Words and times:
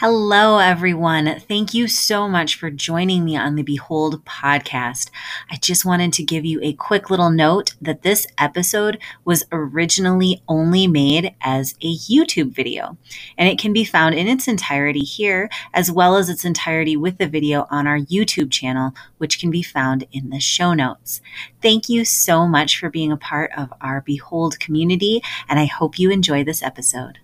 Hello, 0.00 0.56
everyone. 0.56 1.40
Thank 1.40 1.74
you 1.74 1.86
so 1.86 2.26
much 2.26 2.54
for 2.54 2.70
joining 2.70 3.22
me 3.22 3.36
on 3.36 3.54
the 3.54 3.62
Behold 3.62 4.24
podcast. 4.24 5.10
I 5.50 5.56
just 5.56 5.84
wanted 5.84 6.14
to 6.14 6.24
give 6.24 6.42
you 6.42 6.58
a 6.62 6.72
quick 6.72 7.10
little 7.10 7.28
note 7.28 7.74
that 7.82 8.00
this 8.00 8.26
episode 8.38 8.98
was 9.26 9.44
originally 9.52 10.42
only 10.48 10.86
made 10.86 11.34
as 11.42 11.74
a 11.82 11.94
YouTube 11.94 12.54
video, 12.54 12.96
and 13.36 13.46
it 13.46 13.58
can 13.58 13.74
be 13.74 13.84
found 13.84 14.14
in 14.14 14.26
its 14.26 14.48
entirety 14.48 15.00
here, 15.00 15.50
as 15.74 15.92
well 15.92 16.16
as 16.16 16.30
its 16.30 16.46
entirety 16.46 16.96
with 16.96 17.18
the 17.18 17.28
video 17.28 17.66
on 17.70 17.86
our 17.86 17.98
YouTube 17.98 18.50
channel, 18.50 18.94
which 19.18 19.38
can 19.38 19.50
be 19.50 19.62
found 19.62 20.06
in 20.12 20.30
the 20.30 20.40
show 20.40 20.72
notes. 20.72 21.20
Thank 21.60 21.90
you 21.90 22.06
so 22.06 22.48
much 22.48 22.78
for 22.78 22.88
being 22.88 23.12
a 23.12 23.18
part 23.18 23.50
of 23.54 23.70
our 23.82 24.00
Behold 24.00 24.58
community, 24.60 25.20
and 25.46 25.60
I 25.60 25.66
hope 25.66 25.98
you 25.98 26.10
enjoy 26.10 26.42
this 26.42 26.62
episode. 26.62 27.18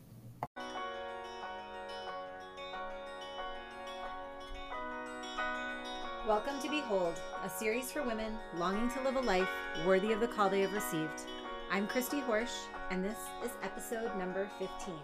Series 7.58 7.90
for 7.90 8.02
women 8.02 8.34
longing 8.58 8.90
to 8.90 9.02
live 9.02 9.16
a 9.16 9.20
life 9.20 9.48
worthy 9.86 10.12
of 10.12 10.20
the 10.20 10.28
call 10.28 10.50
they 10.50 10.60
have 10.60 10.74
received. 10.74 11.22
I'm 11.70 11.86
Christy 11.86 12.20
Horsch, 12.20 12.66
and 12.90 13.02
this 13.02 13.16
is 13.42 13.50
episode 13.62 14.14
number 14.18 14.50
15. 14.58 14.94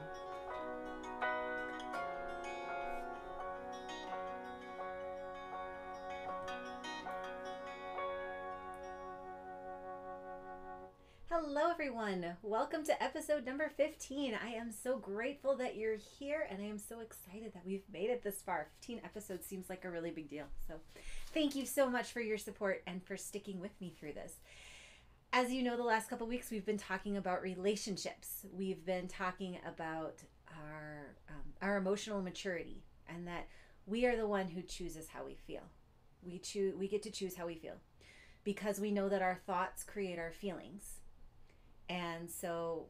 Everyone. 11.82 12.36
Welcome 12.42 12.84
to 12.84 13.02
episode 13.02 13.44
number 13.44 13.68
15. 13.76 14.38
I 14.40 14.50
am 14.50 14.70
so 14.70 14.98
grateful 14.98 15.56
that 15.56 15.74
you're 15.74 15.96
here, 15.96 16.46
and 16.48 16.62
I 16.62 16.66
am 16.66 16.78
so 16.78 17.00
excited 17.00 17.52
that 17.54 17.66
we've 17.66 17.82
made 17.92 18.08
it 18.08 18.22
this 18.22 18.40
far. 18.40 18.68
15 18.82 19.00
episodes 19.04 19.44
seems 19.44 19.68
like 19.68 19.84
a 19.84 19.90
really 19.90 20.12
big 20.12 20.30
deal. 20.30 20.44
So, 20.68 20.74
thank 21.34 21.56
you 21.56 21.66
so 21.66 21.90
much 21.90 22.12
for 22.12 22.20
your 22.20 22.38
support 22.38 22.84
and 22.86 23.02
for 23.02 23.16
sticking 23.16 23.58
with 23.58 23.72
me 23.80 23.92
through 23.98 24.12
this. 24.12 24.34
As 25.32 25.50
you 25.50 25.64
know, 25.64 25.76
the 25.76 25.82
last 25.82 26.08
couple 26.08 26.24
weeks 26.28 26.52
we've 26.52 26.64
been 26.64 26.78
talking 26.78 27.16
about 27.16 27.42
relationships. 27.42 28.46
We've 28.56 28.86
been 28.86 29.08
talking 29.08 29.58
about 29.66 30.22
our 30.56 31.16
um, 31.30 31.52
our 31.62 31.76
emotional 31.78 32.22
maturity, 32.22 32.84
and 33.08 33.26
that 33.26 33.48
we 33.86 34.06
are 34.06 34.16
the 34.16 34.28
one 34.28 34.46
who 34.46 34.62
chooses 34.62 35.08
how 35.08 35.24
we 35.24 35.34
feel. 35.34 35.62
We 36.22 36.38
choose. 36.38 36.76
We 36.76 36.86
get 36.86 37.02
to 37.02 37.10
choose 37.10 37.34
how 37.34 37.48
we 37.48 37.56
feel 37.56 37.74
because 38.44 38.78
we 38.78 38.92
know 38.92 39.08
that 39.08 39.20
our 39.20 39.40
thoughts 39.46 39.82
create 39.82 40.20
our 40.20 40.30
feelings 40.30 41.00
and 41.88 42.30
so 42.30 42.86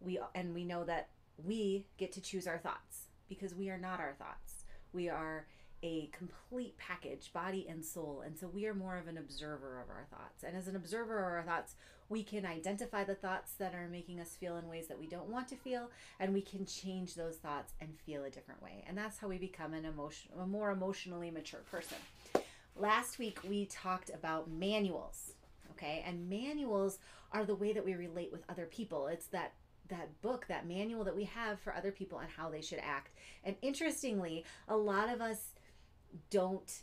we 0.00 0.18
and 0.34 0.54
we 0.54 0.64
know 0.64 0.84
that 0.84 1.08
we 1.42 1.86
get 1.98 2.12
to 2.12 2.20
choose 2.20 2.46
our 2.46 2.58
thoughts 2.58 3.08
because 3.28 3.54
we 3.54 3.70
are 3.70 3.78
not 3.78 4.00
our 4.00 4.14
thoughts. 4.18 4.64
We 4.92 5.08
are 5.08 5.46
a 5.82 6.08
complete 6.16 6.76
package 6.78 7.32
body 7.32 7.66
and 7.68 7.84
soul. 7.84 8.22
And 8.24 8.36
so 8.36 8.48
we 8.48 8.66
are 8.66 8.74
more 8.74 8.96
of 8.96 9.08
an 9.08 9.18
observer 9.18 9.80
of 9.80 9.90
our 9.90 10.06
thoughts. 10.10 10.42
And 10.42 10.56
as 10.56 10.68
an 10.68 10.76
observer 10.76 11.18
of 11.18 11.34
our 11.34 11.42
thoughts 11.42 11.74
we 12.08 12.22
can 12.22 12.46
identify 12.46 13.04
the 13.04 13.14
thoughts 13.14 13.52
that 13.54 13.74
are 13.74 13.88
making 13.88 14.20
us 14.20 14.36
feel 14.36 14.56
in 14.56 14.68
ways 14.68 14.86
that 14.88 14.98
we 14.98 15.06
don't 15.06 15.28
want 15.28 15.48
to 15.48 15.56
feel 15.56 15.90
and 16.20 16.32
we 16.32 16.40
can 16.40 16.64
change 16.64 17.14
those 17.14 17.36
thoughts 17.36 17.72
and 17.80 17.98
feel 18.06 18.24
a 18.24 18.30
different 18.30 18.62
way. 18.62 18.84
And 18.86 18.96
that's 18.96 19.18
how 19.18 19.28
we 19.28 19.38
become 19.38 19.74
an 19.74 19.84
emotion 19.84 20.30
a 20.40 20.46
more 20.46 20.70
emotionally 20.70 21.30
mature 21.30 21.60
person. 21.70 21.98
Last 22.76 23.18
week 23.18 23.38
we 23.48 23.66
talked 23.66 24.10
about 24.10 24.50
manuals 24.50 25.32
okay? 25.76 26.02
And 26.06 26.28
manuals 26.28 26.98
are 27.32 27.44
the 27.44 27.54
way 27.54 27.72
that 27.72 27.84
we 27.84 27.94
relate 27.94 28.32
with 28.32 28.44
other 28.48 28.66
people. 28.66 29.06
It's 29.08 29.26
that 29.28 29.52
that 29.88 30.20
book 30.20 30.46
that 30.48 30.66
manual 30.66 31.04
that 31.04 31.14
we 31.14 31.22
have 31.24 31.60
for 31.60 31.72
other 31.72 31.92
people 31.92 32.18
and 32.18 32.28
how 32.28 32.50
they 32.50 32.60
should 32.60 32.80
act. 32.80 33.12
And 33.44 33.54
interestingly 33.62 34.44
a 34.68 34.76
lot 34.76 35.08
of 35.08 35.20
us 35.20 35.54
don't 36.30 36.82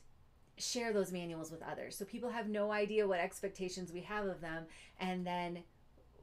share 0.57 0.93
those 0.93 1.11
manuals 1.11 1.51
with 1.51 1.61
others. 1.63 1.97
So 1.97 2.05
people 2.05 2.29
have 2.29 2.47
no 2.47 2.71
idea 2.71 3.07
what 3.07 3.19
expectations 3.19 3.91
we 3.91 4.01
have 4.01 4.25
of 4.25 4.39
them 4.39 4.65
and 4.99 5.25
then 5.25 5.63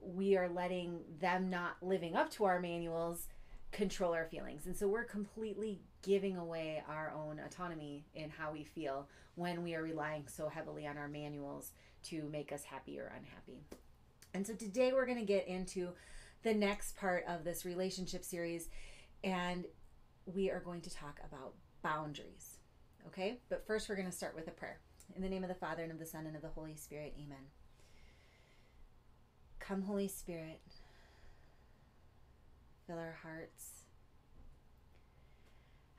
we 0.03 0.37
are 0.37 0.49
letting 0.49 1.01
them 1.21 1.51
not 1.51 1.77
living 1.83 2.17
up 2.17 2.31
to 2.31 2.45
our 2.45 2.61
manuals 2.61 3.29
control 3.73 4.15
our 4.15 4.25
feelings. 4.25 4.67
And 4.67 4.77
so 4.77 4.89
we're 4.89 5.05
completely 5.05 5.81
giving 6.03 6.37
away 6.37 6.83
our 6.89 7.13
own 7.13 7.39
autonomy 7.39 8.05
in 8.15 8.31
how 8.31 8.53
we 8.53 8.65
feel 8.65 9.07
when 9.35 9.63
we 9.63 9.75
are 9.75 9.83
relying 9.83 10.25
so 10.27 10.49
heavily 10.49 10.87
on 10.87 10.97
our 10.97 11.09
manuals 11.09 11.73
to 12.05 12.29
make 12.31 12.53
us 12.53 12.65
happy 12.65 12.99
or 12.99 13.13
unhappy. 13.17 13.65
And 14.35 14.47
so 14.47 14.55
today 14.55 14.93
we're 14.93 15.07
going 15.07 15.19
to 15.19 15.25
get 15.25 15.49
into 15.49 15.91
the 16.43 16.55
next 16.55 16.97
part 16.97 17.25
of 17.29 17.45
this 17.45 17.65
relationship 17.65 18.25
series 18.25 18.69
and 19.23 19.67
we 20.27 20.51
are 20.51 20.61
going 20.61 20.81
to 20.83 20.91
talk 20.91 21.21
about 21.27 21.55
boundaries. 21.83 22.59
Okay? 23.07 23.41
But 23.49 23.67
first 23.67 23.89
we're 23.89 23.97
going 23.97 24.11
to 24.11 24.17
start 24.17 24.35
with 24.35 24.49
a 24.49 24.53
prayer. 24.53 24.79
In 25.17 25.23
the 25.23 25.29
name 25.29 25.43
of 25.43 25.49
the 25.49 25.55
Father 25.55 25.83
and 25.83 25.93
of 25.93 25.99
the 25.99 26.07
Son 26.07 26.27
and 26.27 26.37
of 26.37 26.43
the 26.43 26.49
Holy 26.49 26.77
Spirit. 26.77 27.15
Amen. 27.17 27.49
Come 29.59 29.83
Holy 29.83 30.09
Spirit. 30.09 30.61
Fill 32.87 32.99
our 32.99 33.17
hearts. 33.23 33.85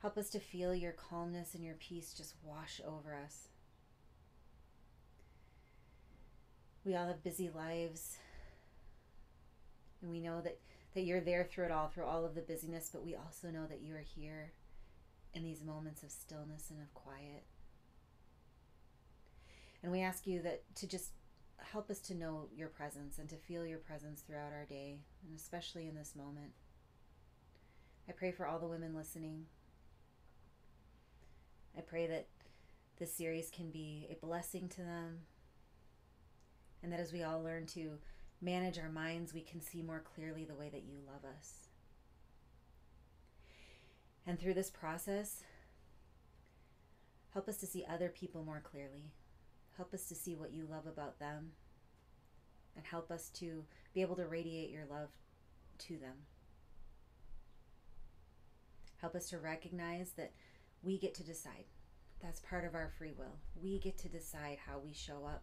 Help 0.00 0.18
us 0.18 0.30
to 0.30 0.40
feel 0.40 0.74
your 0.74 0.92
calmness 0.92 1.54
and 1.54 1.62
your 1.62 1.76
peace 1.76 2.12
just 2.12 2.34
wash 2.42 2.80
over 2.86 3.14
us. 3.14 3.48
We 6.84 6.94
all 6.94 7.06
have 7.06 7.22
busy 7.22 7.50
lives. 7.54 8.16
And 10.00 10.10
we 10.10 10.20
know 10.20 10.40
that 10.40 10.58
that 10.94 11.02
you're 11.02 11.20
there 11.20 11.44
through 11.44 11.66
it 11.66 11.70
all 11.70 11.88
through 11.88 12.04
all 12.04 12.24
of 12.24 12.34
the 12.34 12.42
busyness 12.42 12.90
but 12.92 13.02
we 13.02 13.14
also 13.14 13.48
know 13.48 13.66
that 13.66 13.80
you 13.80 13.94
are 13.94 14.04
here 14.14 14.52
in 15.32 15.42
these 15.42 15.64
moments 15.64 16.02
of 16.02 16.10
stillness 16.10 16.70
and 16.70 16.80
of 16.82 16.92
quiet. 16.92 17.44
And 19.82 19.90
we 19.90 20.02
ask 20.02 20.26
you 20.26 20.42
that 20.42 20.62
to 20.76 20.86
just 20.86 21.12
help 21.58 21.90
us 21.90 22.00
to 22.00 22.14
know 22.14 22.48
your 22.54 22.68
presence 22.68 23.18
and 23.18 23.28
to 23.30 23.36
feel 23.36 23.64
your 23.64 23.78
presence 23.78 24.20
throughout 24.20 24.52
our 24.52 24.66
day 24.68 24.98
and 25.26 25.38
especially 25.38 25.88
in 25.88 25.94
this 25.94 26.14
moment. 26.14 26.52
I 28.08 28.12
pray 28.12 28.32
for 28.32 28.46
all 28.46 28.58
the 28.58 28.66
women 28.66 28.94
listening. 28.94 29.46
I 31.76 31.80
pray 31.80 32.06
that 32.08 32.26
this 32.98 33.14
series 33.14 33.50
can 33.50 33.70
be 33.70 34.06
a 34.10 34.26
blessing 34.26 34.68
to 34.70 34.82
them 34.82 35.20
and 36.82 36.92
that 36.92 37.00
as 37.00 37.12
we 37.12 37.22
all 37.22 37.42
learn 37.42 37.66
to 37.66 37.98
manage 38.40 38.78
our 38.78 38.88
minds, 38.88 39.32
we 39.32 39.40
can 39.40 39.60
see 39.60 39.82
more 39.82 40.02
clearly 40.14 40.44
the 40.44 40.54
way 40.54 40.68
that 40.68 40.82
you 40.82 40.98
love 41.06 41.24
us. 41.38 41.68
And 44.26 44.38
through 44.38 44.54
this 44.54 44.70
process, 44.70 45.42
help 47.32 47.48
us 47.48 47.56
to 47.58 47.66
see 47.66 47.84
other 47.88 48.08
people 48.08 48.44
more 48.44 48.62
clearly. 48.62 49.12
Help 49.76 49.94
us 49.94 50.06
to 50.06 50.14
see 50.14 50.34
what 50.34 50.52
you 50.52 50.66
love 50.70 50.86
about 50.86 51.18
them. 51.18 51.52
And 52.76 52.84
help 52.84 53.10
us 53.10 53.28
to 53.34 53.64
be 53.94 54.00
able 54.00 54.16
to 54.16 54.26
radiate 54.26 54.70
your 54.70 54.86
love 54.90 55.10
to 55.78 55.98
them. 55.98 56.26
Help 59.00 59.14
us 59.14 59.28
to 59.30 59.38
recognize 59.38 60.12
that 60.12 60.32
we 60.82 60.98
get 60.98 61.14
to 61.14 61.24
decide. 61.24 61.64
That's 62.20 62.40
part 62.40 62.64
of 62.64 62.74
our 62.74 62.90
free 62.96 63.12
will. 63.16 63.38
We 63.60 63.78
get 63.78 63.98
to 63.98 64.08
decide 64.08 64.58
how 64.64 64.78
we 64.78 64.92
show 64.92 65.26
up 65.26 65.42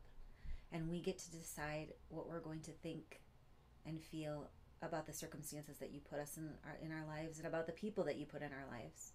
and 0.72 0.90
we 0.90 1.00
get 1.00 1.18
to 1.19 1.31
decide 1.31 1.94
what 2.09 2.28
we're 2.30 2.40
going 2.40 2.62
to 2.62 2.72
think 2.72 3.22
and 3.85 4.02
feel 4.02 4.50
about 4.81 5.07
the 5.07 5.13
circumstances 5.13 5.78
that 5.78 5.91
you 5.91 6.00
put 6.00 6.19
us 6.19 6.38
in 6.38 6.50
our, 6.66 6.78
in 6.81 6.91
our 6.91 7.06
lives 7.06 7.38
and 7.38 7.47
about 7.47 7.66
the 7.66 7.74
people 7.74 8.03
that 8.06 8.18
you 8.18 8.25
put 8.25 8.41
in 8.41 8.50
our 8.53 8.66
lives. 8.72 9.13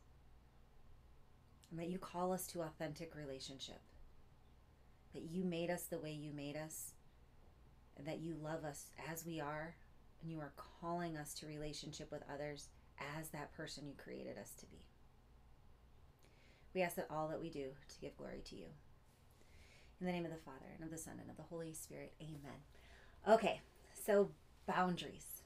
And 1.70 1.80
that 1.80 1.88
you 1.88 1.98
call 1.98 2.32
us 2.32 2.46
to 2.48 2.62
authentic 2.62 3.14
relationship. 3.16 3.80
That 5.14 5.22
you 5.22 5.44
made 5.44 5.70
us 5.70 5.84
the 5.84 5.98
way 5.98 6.12
you 6.12 6.32
made 6.32 6.56
us. 6.56 6.92
And 7.96 8.06
that 8.06 8.20
you 8.20 8.36
love 8.42 8.64
us 8.64 8.86
as 9.10 9.24
we 9.24 9.40
are. 9.40 9.74
And 10.22 10.30
you 10.30 10.40
are 10.40 10.52
calling 10.80 11.16
us 11.16 11.34
to 11.34 11.46
relationship 11.46 12.10
with 12.10 12.22
others 12.32 12.68
as 13.18 13.28
that 13.28 13.54
person 13.56 13.86
you 13.86 13.94
created 13.96 14.38
us 14.38 14.52
to 14.60 14.66
be. 14.66 14.78
We 16.74 16.82
ask 16.82 16.96
that 16.96 17.08
all 17.10 17.28
that 17.28 17.40
we 17.40 17.50
do 17.50 17.68
to 17.88 18.00
give 18.00 18.16
glory 18.16 18.42
to 18.46 18.56
you. 18.56 18.66
In 20.00 20.06
the 20.06 20.12
name 20.12 20.24
of 20.24 20.32
the 20.32 20.36
Father, 20.38 20.66
and 20.74 20.84
of 20.84 20.90
the 20.90 20.98
Son, 20.98 21.14
and 21.20 21.30
of 21.30 21.36
the 21.36 21.42
Holy 21.44 21.72
Spirit. 21.72 22.12
Amen. 22.20 22.58
Okay, 23.28 23.60
so 24.04 24.30
boundaries. 24.66 25.42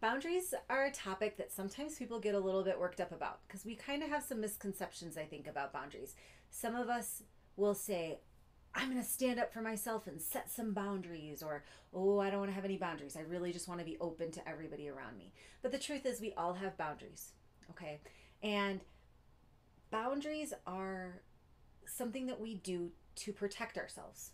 Boundaries 0.00 0.52
are 0.68 0.84
a 0.84 0.90
topic 0.90 1.38
that 1.38 1.52
sometimes 1.52 1.94
people 1.94 2.18
get 2.18 2.34
a 2.34 2.40
little 2.40 2.62
bit 2.62 2.78
worked 2.78 3.00
up 3.00 3.12
about 3.12 3.38
because 3.46 3.64
we 3.64 3.74
kind 3.74 4.02
of 4.02 4.10
have 4.10 4.22
some 4.22 4.40
misconceptions, 4.40 5.16
I 5.16 5.24
think, 5.24 5.46
about 5.46 5.72
boundaries. 5.72 6.14
Some 6.50 6.74
of 6.74 6.88
us 6.88 7.22
will 7.56 7.74
say, 7.74 8.18
I'm 8.74 8.90
going 8.90 9.00
to 9.00 9.08
stand 9.08 9.38
up 9.38 9.52
for 9.52 9.62
myself 9.62 10.08
and 10.08 10.20
set 10.20 10.50
some 10.50 10.74
boundaries, 10.74 11.42
or, 11.42 11.64
oh, 11.94 12.18
I 12.18 12.28
don't 12.28 12.40
want 12.40 12.50
to 12.50 12.54
have 12.54 12.64
any 12.64 12.76
boundaries. 12.76 13.16
I 13.16 13.20
really 13.20 13.52
just 13.52 13.68
want 13.68 13.80
to 13.80 13.86
be 13.86 13.96
open 14.00 14.32
to 14.32 14.48
everybody 14.48 14.88
around 14.88 15.16
me. 15.16 15.32
But 15.62 15.70
the 15.70 15.78
truth 15.78 16.04
is, 16.04 16.20
we 16.20 16.34
all 16.34 16.54
have 16.54 16.76
boundaries, 16.76 17.32
okay? 17.70 18.00
And 18.42 18.80
boundaries 19.90 20.52
are 20.66 21.22
something 21.86 22.26
that 22.26 22.40
we 22.40 22.56
do 22.56 22.90
to 23.16 23.32
protect 23.32 23.78
ourselves. 23.78 24.30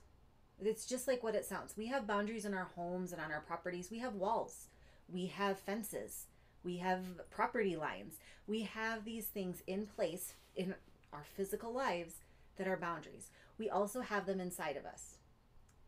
It's 0.61 0.87
just 0.87 1.09
like 1.09 1.23
what 1.23 1.35
it 1.35 1.44
sounds. 1.47 1.77
We 1.77 1.87
have 1.87 2.06
boundaries 2.06 2.44
in 2.44 2.55
our 2.55 2.71
homes 2.77 3.12
and 3.12 3.21
on 3.21 3.32
our 3.32 3.41
properties. 3.41 3.91
We 3.91 3.99
have 4.00 4.15
walls. 4.15 4.69
We 5.09 5.27
have 5.27 5.59
fences. 5.59 6.27
We 6.62 6.77
have 6.79 7.03
property 7.31 7.77
lines. 7.77 8.19
We 8.47 8.62
have 8.62 9.05
these 9.05 9.27
things 9.27 9.62
in 9.67 9.87
place 9.87 10.35
in 10.55 10.75
our 11.12 11.25
physical 11.37 11.73
lives 11.73 12.17
that 12.56 12.69
are 12.69 12.77
boundaries. 12.77 13.31
We 13.59 13.71
also 13.71 14.03
have 14.03 14.27
them 14.27 14.41
inside 14.41 14.77
of 14.77 14.85
us. 14.85 15.17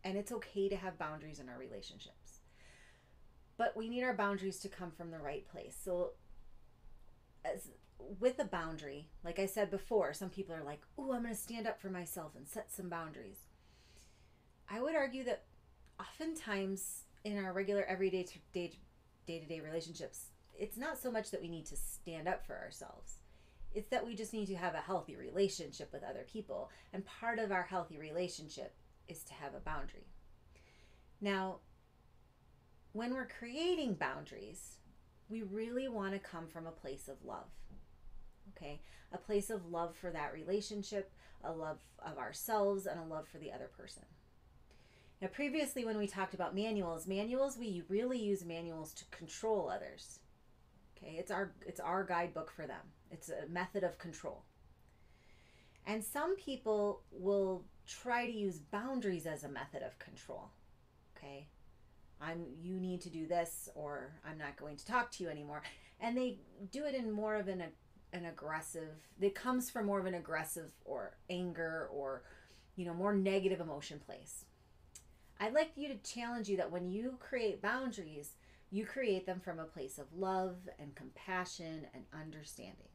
And 0.04 0.16
it's 0.16 0.32
okay 0.32 0.68
to 0.68 0.76
have 0.76 0.98
boundaries 0.98 1.38
in 1.38 1.48
our 1.48 1.58
relationships. 1.58 2.40
But 3.58 3.76
we 3.76 3.88
need 3.88 4.02
our 4.02 4.14
boundaries 4.14 4.58
to 4.60 4.68
come 4.68 4.90
from 4.90 5.10
the 5.10 5.18
right 5.18 5.46
place. 5.48 5.76
So, 5.84 6.12
as 7.44 7.68
with 8.20 8.38
a 8.38 8.44
boundary, 8.44 9.08
like 9.24 9.38
I 9.38 9.46
said 9.46 9.70
before, 9.70 10.12
some 10.12 10.30
people 10.30 10.54
are 10.54 10.64
like, 10.64 10.82
"Oh, 10.98 11.12
I'm 11.12 11.22
going 11.22 11.34
to 11.34 11.40
stand 11.40 11.66
up 11.66 11.80
for 11.80 11.90
myself 11.90 12.32
and 12.36 12.46
set 12.48 12.72
some 12.72 12.88
boundaries." 12.88 13.46
I 14.68 14.80
would 14.80 14.94
argue 14.94 15.24
that 15.24 15.44
oftentimes 16.00 17.04
in 17.24 17.38
our 17.38 17.52
regular 17.52 17.84
everyday 17.84 18.26
day 18.52 18.72
to 19.26 19.46
day 19.46 19.60
relationships, 19.60 20.26
it's 20.58 20.76
not 20.76 20.98
so 20.98 21.10
much 21.10 21.30
that 21.30 21.42
we 21.42 21.48
need 21.48 21.66
to 21.66 21.76
stand 21.76 22.28
up 22.28 22.46
for 22.46 22.56
ourselves. 22.56 23.18
It's 23.74 23.88
that 23.88 24.06
we 24.06 24.14
just 24.14 24.32
need 24.32 24.46
to 24.46 24.56
have 24.56 24.74
a 24.74 24.78
healthy 24.78 25.16
relationship 25.16 25.92
with 25.92 26.02
other 26.02 26.26
people. 26.30 26.70
And 26.92 27.04
part 27.06 27.38
of 27.38 27.52
our 27.52 27.62
healthy 27.62 27.98
relationship 27.98 28.74
is 29.08 29.22
to 29.24 29.34
have 29.34 29.54
a 29.54 29.60
boundary. 29.60 30.06
Now, 31.20 31.60
when 32.92 33.14
we're 33.14 33.28
creating 33.28 33.94
boundaries, 33.94 34.76
we 35.28 35.42
really 35.42 35.88
want 35.88 36.12
to 36.12 36.18
come 36.18 36.46
from 36.46 36.66
a 36.66 36.72
place 36.72 37.08
of 37.08 37.24
love. 37.24 37.48
Okay? 38.56 38.80
A 39.12 39.18
place 39.18 39.50
of 39.50 39.70
love 39.70 39.96
for 39.96 40.10
that 40.10 40.32
relationship, 40.32 41.10
a 41.44 41.52
love 41.52 41.80
of 42.04 42.18
ourselves, 42.18 42.86
and 42.86 42.98
a 42.98 43.04
love 43.04 43.28
for 43.28 43.38
the 43.38 43.52
other 43.52 43.70
person. 43.76 44.04
Now, 45.20 45.28
previously, 45.28 45.84
when 45.84 45.98
we 45.98 46.06
talked 46.06 46.34
about 46.34 46.54
manuals, 46.54 47.06
manuals, 47.06 47.56
we 47.56 47.84
really 47.88 48.18
use 48.18 48.44
manuals 48.44 48.92
to 48.94 49.04
control 49.16 49.70
others. 49.70 50.18
Okay, 50.96 51.14
it's 51.16 51.30
our 51.30 51.52
it's 51.66 51.80
our 51.80 52.04
guidebook 52.04 52.50
for 52.50 52.66
them. 52.66 52.80
It's 53.10 53.28
a 53.28 53.48
method 53.48 53.84
of 53.84 53.98
control. 53.98 54.42
And 55.86 56.02
some 56.02 56.36
people 56.36 57.02
will 57.10 57.64
try 57.86 58.26
to 58.26 58.32
use 58.32 58.58
boundaries 58.58 59.26
as 59.26 59.44
a 59.44 59.48
method 59.48 59.82
of 59.82 59.98
control. 59.98 60.50
Okay? 61.16 61.48
I'm 62.20 62.44
you 62.60 62.78
need 62.78 63.00
to 63.02 63.10
do 63.10 63.26
this 63.26 63.68
or 63.74 64.12
I'm 64.24 64.38
not 64.38 64.56
going 64.56 64.76
to 64.76 64.86
talk 64.86 65.10
to 65.12 65.24
you 65.24 65.30
anymore. 65.30 65.62
And 66.00 66.16
they 66.16 66.38
do 66.70 66.84
it 66.84 66.94
in 66.94 67.10
more 67.10 67.36
of 67.36 67.48
an 67.48 67.62
an 68.12 68.26
aggressive 68.26 68.94
it 69.20 69.34
comes 69.34 69.70
from 69.70 69.86
more 69.86 69.98
of 69.98 70.06
an 70.06 70.14
aggressive 70.14 70.70
or 70.84 71.16
anger 71.30 71.88
or 71.92 72.22
you 72.76 72.84
know 72.84 72.94
more 72.94 73.14
negative 73.14 73.60
emotion 73.60 74.00
place. 74.04 74.44
I'd 75.40 75.54
like 75.54 75.72
you 75.76 75.88
to 75.88 75.96
challenge 75.96 76.48
you 76.48 76.56
that 76.58 76.70
when 76.70 76.88
you 76.88 77.16
create 77.18 77.60
boundaries, 77.60 78.34
you 78.70 78.86
create 78.86 79.26
them 79.26 79.40
from 79.40 79.58
a 79.58 79.64
place 79.64 79.98
of 79.98 80.12
love 80.16 80.56
and 80.78 80.94
compassion 80.94 81.86
and 81.92 82.04
understanding. 82.14 82.88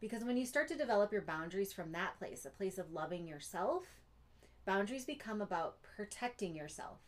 Because 0.00 0.22
when 0.22 0.36
you 0.36 0.46
start 0.46 0.68
to 0.68 0.76
develop 0.76 1.12
your 1.12 1.22
boundaries 1.22 1.72
from 1.72 1.90
that 1.92 2.16
place, 2.18 2.44
a 2.44 2.50
place 2.50 2.78
of 2.78 2.92
loving 2.92 3.26
yourself, 3.26 3.84
boundaries 4.64 5.04
become 5.04 5.42
about 5.42 5.82
protecting 5.82 6.54
yourself. 6.54 6.98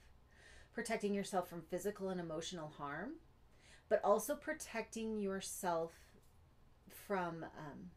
Protecting 0.74 1.14
yourself 1.14 1.48
from 1.48 1.62
physical 1.62 2.08
and 2.08 2.20
emotional 2.20 2.68
harm, 2.76 3.12
but 3.88 4.02
also 4.02 4.34
protecting 4.34 5.20
yourself 5.20 5.92
from 6.94 7.44
um, 7.44 7.90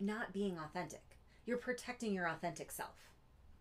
not 0.00 0.32
being 0.32 0.58
authentic. 0.58 1.18
You're 1.46 1.58
protecting 1.58 2.12
your 2.12 2.28
authentic 2.28 2.70
self 2.70 3.04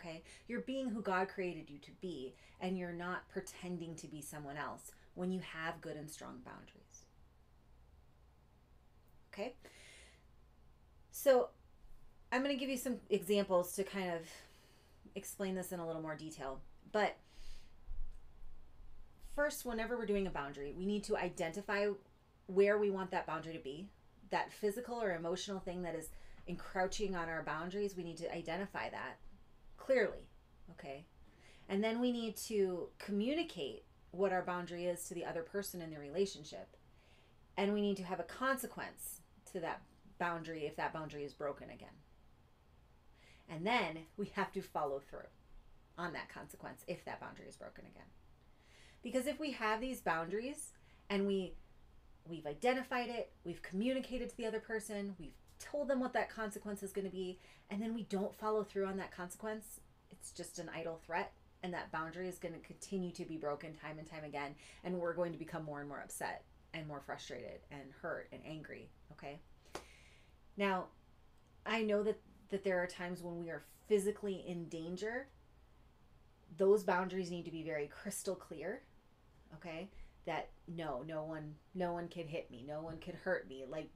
okay? 0.04 0.24
You're 0.48 0.62
being 0.62 0.90
who 0.90 1.02
God 1.02 1.28
created 1.30 1.70
you 1.70 1.78
to 1.80 1.92
be, 2.02 2.36
and 2.60 2.78
you're 2.78 2.94
not 2.94 3.30
pretending 3.30 3.96
to 3.96 4.08
be 4.08 4.22
someone 4.22 4.58
else 4.58 4.92
when 5.16 5.32
you 5.32 5.42
have 5.42 5.82
good 5.82 5.96
and 5.96 6.10
strong 6.10 6.40
boundaries. 6.46 7.06
Okay? 9.34 9.56
So, 11.12 11.50
I'm 12.32 12.44
going 12.44 12.56
to 12.56 12.60
give 12.60 12.70
you 12.70 12.78
some 12.78 12.98
examples 13.10 13.74
to 13.74 13.84
kind 13.84 14.12
of 14.12 14.22
explain 15.16 15.56
this 15.56 15.72
in 15.72 15.80
a 15.80 15.86
little 15.86 16.02
more 16.02 16.16
detail. 16.16 16.62
But 16.92 17.18
first, 19.36 19.66
whenever 19.66 19.98
we're 19.98 20.08
doing 20.08 20.28
a 20.28 20.32
boundary, 20.32 20.74
we 20.76 20.86
need 20.86 21.04
to 21.06 21.18
identify 21.18 21.88
where 22.48 22.78
we 22.78 22.92
want 22.92 23.12
that 23.12 23.28
boundary 23.28 23.54
to 23.54 23.60
be. 23.60 23.88
That 24.32 24.52
physical 24.52 25.02
or 25.02 25.16
emotional 25.16 25.60
thing 25.60 25.84
that 25.84 25.96
is 25.96 26.10
encroaching 26.48 27.16
on 27.16 27.30
our 27.30 27.44
boundaries, 27.44 27.96
we 27.96 28.04
need 28.04 28.18
to 28.18 28.34
identify 28.34 28.90
that 28.90 29.18
clearly. 29.78 30.28
Okay. 30.72 31.06
And 31.70 31.84
then 31.84 32.00
we 32.00 32.12
need 32.12 32.36
to 32.48 32.90
communicate 33.00 33.86
what 34.12 34.34
our 34.34 34.42
boundary 34.42 34.86
is 34.86 35.08
to 35.08 35.14
the 35.14 35.26
other 35.26 35.42
person 35.42 35.82
in 35.82 35.90
the 35.90 36.00
relationship. 36.00 36.76
And 37.58 37.74
we 37.74 37.82
need 37.82 37.98
to 37.98 38.04
have 38.04 38.20
a 38.20 38.24
consequence 38.24 39.22
to 39.52 39.60
that 39.60 39.82
boundary 40.20 40.66
if 40.66 40.76
that 40.76 40.94
boundary 40.94 41.24
is 41.24 41.34
broken 41.34 41.70
again. 41.70 41.90
And 43.50 43.66
then 43.66 44.00
we 44.18 44.32
have 44.36 44.52
to 44.54 44.62
follow 44.62 45.00
through 45.00 45.30
on 45.98 46.14
that 46.14 46.30
consequence 46.30 46.84
if 46.88 47.06
that 47.06 47.20
boundary 47.20 47.46
is 47.48 47.56
broken 47.56 47.86
again. 47.86 48.08
Because 49.04 49.28
if 49.28 49.40
we 49.40 49.52
have 49.52 49.82
these 49.82 50.02
boundaries 50.02 50.72
and 51.10 51.28
we 51.28 51.54
we've 52.28 52.46
identified 52.46 53.10
it, 53.10 53.32
we've 53.44 53.62
communicated 53.62 54.30
to 54.30 54.38
the 54.38 54.46
other 54.46 54.60
person, 54.60 55.16
we've 55.20 55.36
told 55.60 55.88
them 55.88 56.00
what 56.00 56.14
that 56.14 56.30
consequence 56.30 56.84
is 56.84 56.92
going 56.92 57.06
to 57.06 57.12
be, 57.12 57.40
and 57.70 57.82
then 57.82 57.94
we 57.94 58.04
don't 58.04 58.36
follow 58.36 58.64
through 58.64 58.86
on 58.86 58.98
that 58.98 59.12
consequence, 59.12 59.80
it's 60.12 60.32
just 60.32 60.60
an 60.60 60.70
idle 60.74 61.00
threat. 61.06 61.34
And 61.64 61.74
that 61.74 61.94
boundary 61.94 62.28
is 62.28 62.40
going 62.40 62.54
to 62.54 62.60
continue 62.60 63.12
to 63.12 63.24
be 63.24 63.38
broken 63.38 63.74
time 63.74 63.98
and 63.98 64.06
time 64.06 64.26
again. 64.26 64.54
And 64.84 65.00
we're 65.00 65.14
going 65.14 65.32
to 65.32 65.38
become 65.38 65.64
more 65.64 65.80
and 65.80 65.88
more 65.88 66.02
upset 66.02 66.44
and 66.74 66.86
more 66.86 67.02
frustrated 67.06 67.62
and 67.72 67.84
hurt 68.02 68.28
and 68.34 68.42
angry. 68.46 68.90
Okay. 69.14 69.40
Now, 70.58 70.88
I 71.66 71.82
know 71.84 72.04
that, 72.04 72.20
that 72.50 72.66
there 72.66 72.84
are 72.84 72.88
times 72.88 73.22
when 73.22 73.40
we 73.40 73.50
are 73.50 73.64
physically 73.88 74.44
in 74.46 74.68
danger. 74.68 75.28
Those 76.58 76.84
boundaries 76.84 77.32
need 77.32 77.46
to 77.46 77.52
be 77.52 77.64
very 77.64 77.88
crystal 77.88 78.36
clear. 78.36 78.82
Okay. 79.56 79.90
That 80.26 80.50
no, 80.68 81.04
no 81.06 81.24
one, 81.24 81.56
no 81.76 81.94
one 81.94 82.08
can 82.08 82.28
hit 82.28 82.50
me. 82.50 82.64
No 82.68 82.82
one 82.82 82.98
can 82.98 83.16
hurt 83.16 83.48
me. 83.48 83.66
Like 83.70 83.90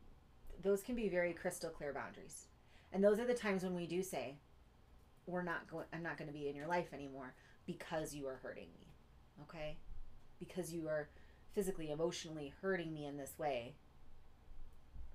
those 0.61 0.81
can 0.81 0.95
be 0.95 1.09
very 1.09 1.33
crystal 1.33 1.69
clear 1.69 1.93
boundaries. 1.93 2.47
And 2.91 3.03
those 3.03 3.19
are 3.19 3.25
the 3.25 3.33
times 3.33 3.63
when 3.63 3.75
we 3.75 3.85
do 3.85 4.01
say, 4.01 4.35
we're 5.25 5.43
not 5.43 5.69
going 5.69 5.85
I'm 5.93 6.03
not 6.03 6.17
going 6.17 6.27
to 6.27 6.33
be 6.33 6.47
in 6.47 6.55
your 6.55 6.67
life 6.67 6.93
anymore 6.93 7.33
because 7.65 8.13
you 8.13 8.27
are 8.27 8.39
hurting 8.41 8.69
me. 8.79 8.87
Okay? 9.43 9.77
Because 10.39 10.73
you 10.73 10.87
are 10.87 11.09
physically, 11.53 11.91
emotionally 11.91 12.53
hurting 12.61 12.93
me 12.93 13.05
in 13.05 13.17
this 13.17 13.33
way. 13.37 13.75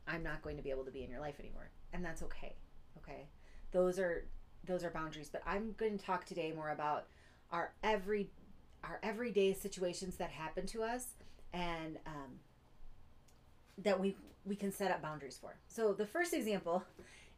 I'm 0.06 0.22
not 0.22 0.42
going 0.42 0.56
to 0.56 0.62
be 0.62 0.70
able 0.70 0.84
to 0.84 0.90
be 0.90 1.04
in 1.04 1.10
your 1.10 1.20
life 1.20 1.36
anymore. 1.38 1.70
And 1.92 2.04
that's 2.04 2.22
okay. 2.22 2.56
Okay? 2.98 3.28
Those 3.72 3.98
are 3.98 4.26
those 4.64 4.84
are 4.84 4.90
boundaries, 4.90 5.28
but 5.28 5.42
I'm 5.44 5.74
going 5.76 5.98
to 5.98 6.04
talk 6.04 6.24
today 6.24 6.52
more 6.54 6.70
about 6.70 7.06
our 7.50 7.72
every 7.82 8.30
our 8.84 8.98
everyday 9.02 9.52
situations 9.52 10.16
that 10.16 10.30
happen 10.30 10.66
to 10.66 10.82
us 10.82 11.06
and 11.52 11.98
um, 12.06 12.40
that 13.78 13.98
we 13.98 14.16
we 14.44 14.56
can 14.56 14.72
set 14.72 14.90
up 14.90 15.00
boundaries 15.02 15.38
for. 15.40 15.54
So 15.68 15.92
the 15.92 16.06
first 16.06 16.34
example 16.34 16.82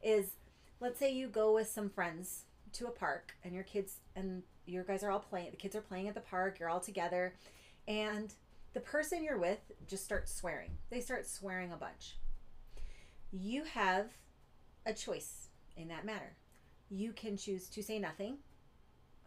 is 0.03 0.33
let's 0.81 0.99
say 0.99 1.13
you 1.13 1.29
go 1.29 1.55
with 1.55 1.69
some 1.69 1.91
friends 1.91 2.45
to 2.75 2.87
a 2.87 2.91
park 2.91 3.35
and 3.45 3.55
your 3.55 3.65
kids 3.65 3.99
and 4.17 4.43
your 4.67 4.85
guys 4.85 5.03
are 5.03 5.11
all 5.11 5.21
playing 5.21 5.51
the 5.51 5.57
kids 5.57 5.77
are 5.77 5.81
playing 5.81 6.09
at 6.09 6.15
the 6.15 6.21
park, 6.21 6.59
you're 6.59 6.71
all 6.71 6.81
together 6.81 7.35
and 7.87 8.33
the 8.73 8.81
person 8.81 9.23
you're 9.23 9.39
with 9.39 9.61
just 9.87 10.05
starts 10.05 10.35
swearing. 10.35 10.71
They 10.91 11.01
start 11.01 11.27
swearing 11.27 11.73
a 11.73 11.77
bunch. 11.77 12.17
You 13.33 13.65
have 13.65 14.11
a 14.85 14.93
choice 14.93 15.49
in 15.77 15.89
that 15.89 16.05
matter. 16.05 16.35
You 16.91 17.13
can 17.13 17.37
choose 17.37 17.69
to 17.69 17.83
say 17.83 17.99
nothing. 17.99 18.39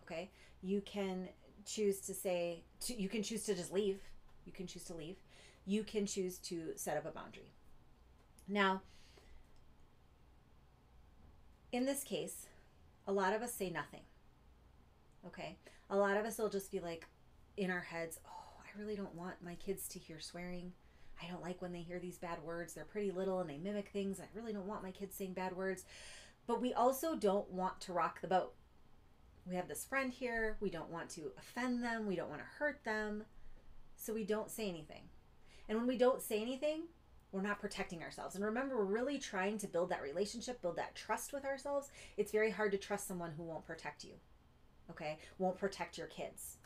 Okay? 0.04 0.30
You 0.62 0.82
can 0.82 1.30
choose 1.68 2.00
to 2.02 2.14
say 2.14 2.64
to, 2.82 3.00
you 3.00 3.10
can 3.10 3.22
choose 3.22 3.44
to 3.44 3.54
just 3.54 3.72
leave. 3.72 4.00
You 4.46 4.52
can 4.52 4.66
choose 4.66 4.86
to 4.86 4.94
leave. 4.94 5.18
You 5.66 5.84
can 5.84 6.06
choose 6.06 6.38
to 6.40 6.72
set 6.76 6.98
up 6.98 7.06
a 7.06 7.12
boundary. 7.12 7.52
Now, 8.48 8.82
in 11.72 11.86
this 11.86 12.04
case, 12.04 12.48
a 13.06 13.12
lot 13.12 13.34
of 13.34 13.42
us 13.42 13.54
say 13.54 13.70
nothing. 13.70 14.02
Okay? 15.26 15.58
A 15.90 15.98
lot 15.98 16.16
of 16.18 16.26
us 16.26 16.38
will 16.38 16.50
just 16.50 16.72
be 16.72 16.80
like 16.80 17.06
in 17.58 17.70
our 17.70 17.82
heads, 17.82 18.20
oh, 18.26 18.62
I 18.62 18.80
really 18.80 18.96
don't 18.96 19.16
want 19.16 19.36
my 19.44 19.56
kids 19.56 19.88
to 19.90 20.00
hear 20.00 20.20
swearing. 20.22 20.72
I 21.22 21.30
don't 21.30 21.42
like 21.42 21.62
when 21.62 21.74
they 21.74 21.82
hear 21.82 22.00
these 22.00 22.18
bad 22.18 22.42
words. 22.44 22.74
They're 22.74 22.86
pretty 22.86 23.12
little 23.12 23.40
and 23.40 23.50
they 23.50 23.58
mimic 23.58 23.90
things. 23.90 24.20
I 24.22 24.26
really 24.34 24.54
don't 24.54 24.68
want 24.68 24.84
my 24.84 24.92
kids 24.92 25.16
saying 25.16 25.34
bad 25.34 25.58
words. 25.58 25.84
But 26.46 26.62
we 26.62 26.74
also 26.74 27.16
don't 27.16 27.50
want 27.52 27.82
to 27.82 27.94
rock 27.94 28.22
the 28.22 28.28
boat. 28.28 28.54
We 29.48 29.56
have 29.56 29.68
this 29.68 29.86
friend 29.86 30.12
here. 30.12 30.58
We 30.60 30.70
don't 30.70 30.90
want 30.90 31.10
to 31.12 31.32
offend 31.38 31.84
them. 31.84 32.06
We 32.06 32.16
don't 32.16 32.30
want 32.30 32.42
to 32.42 32.48
hurt 32.60 32.84
them. 32.84 33.24
So 33.96 34.14
we 34.14 34.24
don't 34.24 34.52
say 34.52 34.68
anything. 34.68 35.04
And 35.70 35.78
when 35.78 35.88
we 35.88 35.98
don't 35.98 36.22
say 36.22 36.42
anything, 36.42 36.84
we're 37.32 37.42
not 37.42 37.60
protecting 37.60 38.04
ourselves. 38.04 38.36
And 38.36 38.44
remember, 38.44 38.78
we're 38.78 38.86
really 38.86 39.20
trying 39.20 39.58
to 39.60 39.68
build 39.68 39.90
that 39.90 40.02
relationship, 40.02 40.62
build 40.62 40.78
that 40.78 40.96
trust 40.96 41.34
with 41.34 41.46
ourselves. 41.46 41.90
It's 42.18 42.32
very 42.32 42.52
hard 42.52 42.72
to 42.72 42.78
trust 42.78 43.08
someone 43.08 43.32
who 43.36 43.44
won't 43.44 43.66
protect 43.66 44.04
you, 44.04 44.14
okay? 44.90 45.18
Won't 45.38 45.58
protect 45.58 45.98
your 45.98 46.08
kids. 46.08 46.58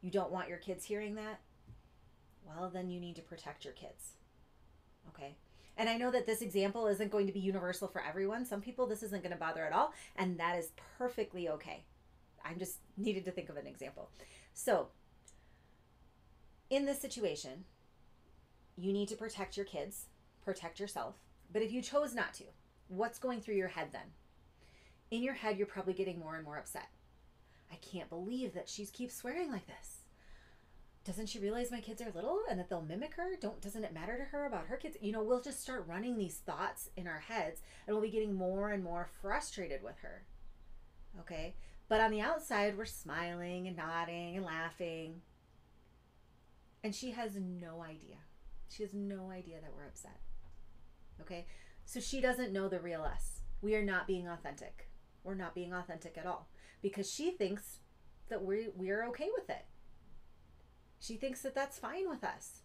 You 0.00 0.10
don't 0.10 0.32
want 0.32 0.48
your 0.48 0.58
kids 0.58 0.84
hearing 0.84 1.14
that. 1.16 1.40
well, 2.46 2.70
then 2.70 2.88
you 2.90 3.00
need 3.00 3.16
to 3.16 3.22
protect 3.22 3.64
your 3.64 3.74
kids. 3.74 4.12
Okay. 5.08 5.36
And 5.76 5.88
I 5.88 5.96
know 5.96 6.10
that 6.10 6.26
this 6.26 6.42
example 6.42 6.86
isn't 6.86 7.10
going 7.10 7.26
to 7.26 7.32
be 7.32 7.40
universal 7.40 7.88
for 7.88 8.02
everyone. 8.02 8.44
Some 8.46 8.60
people 8.60 8.86
this 8.86 9.02
isn't 9.02 9.22
going 9.22 9.32
to 9.32 9.38
bother 9.38 9.64
at 9.64 9.72
all, 9.72 9.92
and 10.16 10.38
that 10.38 10.58
is 10.58 10.72
perfectly 10.98 11.48
okay. 11.50 11.84
I 12.48 12.54
just 12.54 12.78
needed 12.96 13.24
to 13.24 13.30
think 13.30 13.48
of 13.48 13.56
an 13.56 13.66
example. 13.66 14.10
So, 14.54 14.88
in 16.70 16.84
this 16.84 17.00
situation, 17.00 17.64
you 18.76 18.92
need 18.92 19.08
to 19.08 19.16
protect 19.16 19.56
your 19.56 19.66
kids, 19.66 20.06
protect 20.44 20.80
yourself. 20.80 21.16
But 21.52 21.62
if 21.62 21.72
you 21.72 21.82
chose 21.82 22.14
not 22.14 22.34
to, 22.34 22.44
what's 22.88 23.18
going 23.18 23.40
through 23.40 23.54
your 23.54 23.68
head 23.68 23.88
then? 23.92 24.12
In 25.10 25.22
your 25.22 25.34
head, 25.34 25.56
you're 25.56 25.66
probably 25.66 25.94
getting 25.94 26.18
more 26.18 26.34
and 26.34 26.44
more 26.44 26.58
upset. 26.58 26.88
I 27.70 27.76
can't 27.76 28.10
believe 28.10 28.54
that 28.54 28.68
she 28.68 28.86
keeps 28.86 29.14
swearing 29.14 29.50
like 29.50 29.66
this. 29.66 30.00
Doesn't 31.04 31.28
she 31.28 31.38
realize 31.38 31.70
my 31.70 31.80
kids 31.80 32.02
are 32.02 32.10
little 32.12 32.40
and 32.50 32.58
that 32.58 32.68
they'll 32.68 32.82
mimic 32.82 33.14
her? 33.14 33.36
Don't 33.40 33.60
doesn't 33.60 33.84
it 33.84 33.94
matter 33.94 34.18
to 34.18 34.24
her 34.24 34.46
about 34.46 34.66
her 34.66 34.76
kids? 34.76 34.96
You 35.00 35.12
know, 35.12 35.22
we'll 35.22 35.40
just 35.40 35.62
start 35.62 35.86
running 35.86 36.18
these 36.18 36.38
thoughts 36.38 36.90
in 36.96 37.06
our 37.06 37.20
heads 37.20 37.60
and 37.86 37.94
we'll 37.94 38.02
be 38.02 38.10
getting 38.10 38.34
more 38.34 38.70
and 38.70 38.82
more 38.82 39.08
frustrated 39.22 39.84
with 39.84 39.98
her. 39.98 40.24
Okay? 41.20 41.54
But 41.88 42.00
on 42.00 42.10
the 42.10 42.20
outside, 42.20 42.76
we're 42.76 42.84
smiling 42.84 43.68
and 43.68 43.76
nodding 43.76 44.36
and 44.36 44.44
laughing. 44.44 45.22
And 46.82 46.94
she 46.94 47.12
has 47.12 47.36
no 47.36 47.82
idea. 47.82 48.16
She 48.68 48.82
has 48.82 48.92
no 48.92 49.30
idea 49.30 49.60
that 49.60 49.72
we're 49.74 49.86
upset. 49.86 50.20
Okay? 51.20 51.46
So 51.84 52.00
she 52.00 52.20
doesn't 52.20 52.52
know 52.52 52.68
the 52.68 52.80
real 52.80 53.02
us. 53.02 53.40
We 53.62 53.74
are 53.74 53.84
not 53.84 54.06
being 54.06 54.28
authentic. 54.28 54.88
We're 55.22 55.34
not 55.34 55.54
being 55.54 55.72
authentic 55.72 56.18
at 56.18 56.26
all 56.26 56.48
because 56.82 57.10
she 57.10 57.30
thinks 57.30 57.80
that 58.28 58.44
we 58.44 58.68
we're 58.74 59.06
okay 59.08 59.28
with 59.36 59.48
it. 59.50 59.64
She 61.00 61.16
thinks 61.16 61.42
that 61.42 61.54
that's 61.54 61.78
fine 61.78 62.08
with 62.08 62.24
us. 62.24 62.62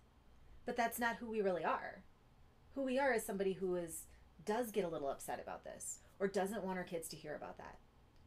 But 0.66 0.75
that's 0.75 1.00
not 1.00 1.18
who 1.18 1.30
we 1.30 1.42
really 1.42 1.63
are. 1.63 2.04
Who 2.75 2.84
we 2.84 3.00
are 3.00 3.13
is 3.13 3.25
somebody 3.25 3.54
who 3.54 3.75
is 3.75 4.06
does 4.46 4.72
get 4.72 4.86
a 4.86 4.90
little 4.90 5.10
upset 5.10 5.40
about 5.42 5.63
this 5.63 6.00
or 6.20 6.28
doesn't 6.28 6.63
want 6.63 6.78
our 6.78 6.84
kids 6.84 7.08
to 7.10 7.16
hear 7.16 7.36
about 7.36 7.58
that. 7.58 7.78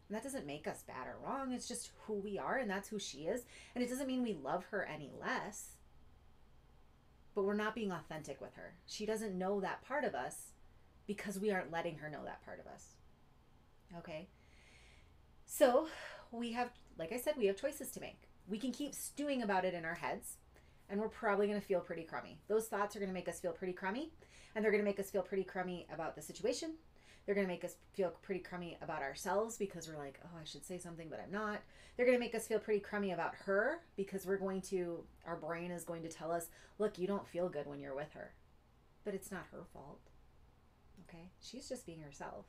And 0.09 0.17
that 0.17 0.23
doesn't 0.23 0.47
make 0.47 0.67
us 0.67 0.83
bad 0.87 1.07
or 1.07 1.17
wrong. 1.25 1.53
It's 1.53 1.69
just 1.69 1.91
who 2.07 2.15
we 2.15 2.39
are 2.39 2.59
and 2.59 2.71
that's 2.71 2.89
who 2.89 2.99
she 2.99 3.21
is. 3.21 3.45
And 3.75 3.83
it 3.83 3.89
doesn't 3.89 4.07
mean 4.07 4.23
we 4.23 4.35
love 4.35 4.65
her 4.67 4.85
any 4.85 5.11
less. 5.21 5.77
But 7.35 7.45
we're 7.45 7.55
not 7.55 7.75
being 7.75 7.91
authentic 7.91 8.41
with 8.41 8.55
her. 8.55 8.75
She 8.87 9.07
doesn't 9.07 9.37
know 9.37 9.61
that 9.61 9.83
part 9.87 10.05
of 10.05 10.15
us 10.15 10.53
because 11.07 11.39
we 11.39 11.51
aren't 11.51 11.73
letting 11.73 11.99
her 11.99 12.09
know 12.09 12.25
that 12.25 12.45
part 12.45 12.61
of 12.61 12.67
us. 12.67 12.91
Okay? 13.99 14.29
So, 15.47 15.89
we 16.33 16.53
have, 16.53 16.71
like 16.99 17.13
I 17.13 17.19
said, 17.19 17.35
we 17.37 17.47
have 17.47 17.57
choices 17.57 17.91
to 17.93 18.01
make. 18.01 18.29
We 18.49 18.59
can 18.59 18.73
keep 18.73 18.95
stewing 18.95 19.43
about 19.43 19.65
it 19.65 19.75
in 19.75 19.85
our 19.85 19.95
heads, 19.95 20.37
and 20.89 21.01
we're 21.01 21.09
probably 21.09 21.47
going 21.47 21.61
to 21.61 21.67
feel 21.67 21.81
pretty 21.81 22.03
crummy. 22.03 22.39
Those 22.49 22.67
thoughts 22.67 22.97
are 22.97 22.99
going 22.99 23.11
to 23.11 23.15
make 23.15 23.29
us 23.29 23.41
feel 23.41 23.53
pretty 23.53 23.73
crummy, 23.73 24.11
and 24.55 24.65
they're 24.65 24.73
going 24.73 24.83
to 24.83 24.89
make 24.89 25.01
us 25.01 25.11
feel 25.11 25.23
pretty 25.23 25.45
crummy 25.45 25.87
about 25.93 26.17
the 26.17 26.23
situation. 26.23 26.75
They're 27.25 27.35
going 27.35 27.47
to 27.47 27.53
make 27.53 27.65
us 27.65 27.77
feel 27.95 28.13
pretty 28.23 28.41
crummy 28.41 28.77
about 28.83 29.03
ourselves 29.03 29.57
because 29.57 29.89
we're 29.89 29.97
like, 29.97 30.21
oh, 30.25 30.39
I 30.41 30.45
should 30.45 30.65
say 30.65 30.79
something, 30.79 31.09
but 31.09 31.21
I'm 31.21 31.33
not. 31.33 31.61
They're 31.97 32.07
going 32.07 32.19
to 32.19 32.25
make 32.25 32.35
us 32.35 32.47
feel 32.47 32.59
pretty 32.59 32.81
crummy 32.81 33.13
about 33.13 33.35
her 33.47 33.81
because 33.97 34.27
we're 34.27 34.37
going 34.37 34.61
to, 34.63 35.05
our 35.27 35.37
brain 35.37 35.71
is 35.71 35.85
going 35.85 36.03
to 36.03 36.09
tell 36.09 36.31
us, 36.31 36.49
look, 36.79 36.99
you 36.99 37.07
don't 37.07 37.27
feel 37.27 37.49
good 37.49 37.67
when 37.67 37.81
you're 37.81 37.95
with 37.95 38.13
her. 38.13 38.33
But 39.05 39.15
it's 39.15 39.31
not 39.31 39.47
her 39.53 39.63
fault. 39.73 40.01
Okay? 41.09 41.31
She's 41.41 41.69
just 41.69 41.87
being 41.87 42.01
herself. 42.01 42.47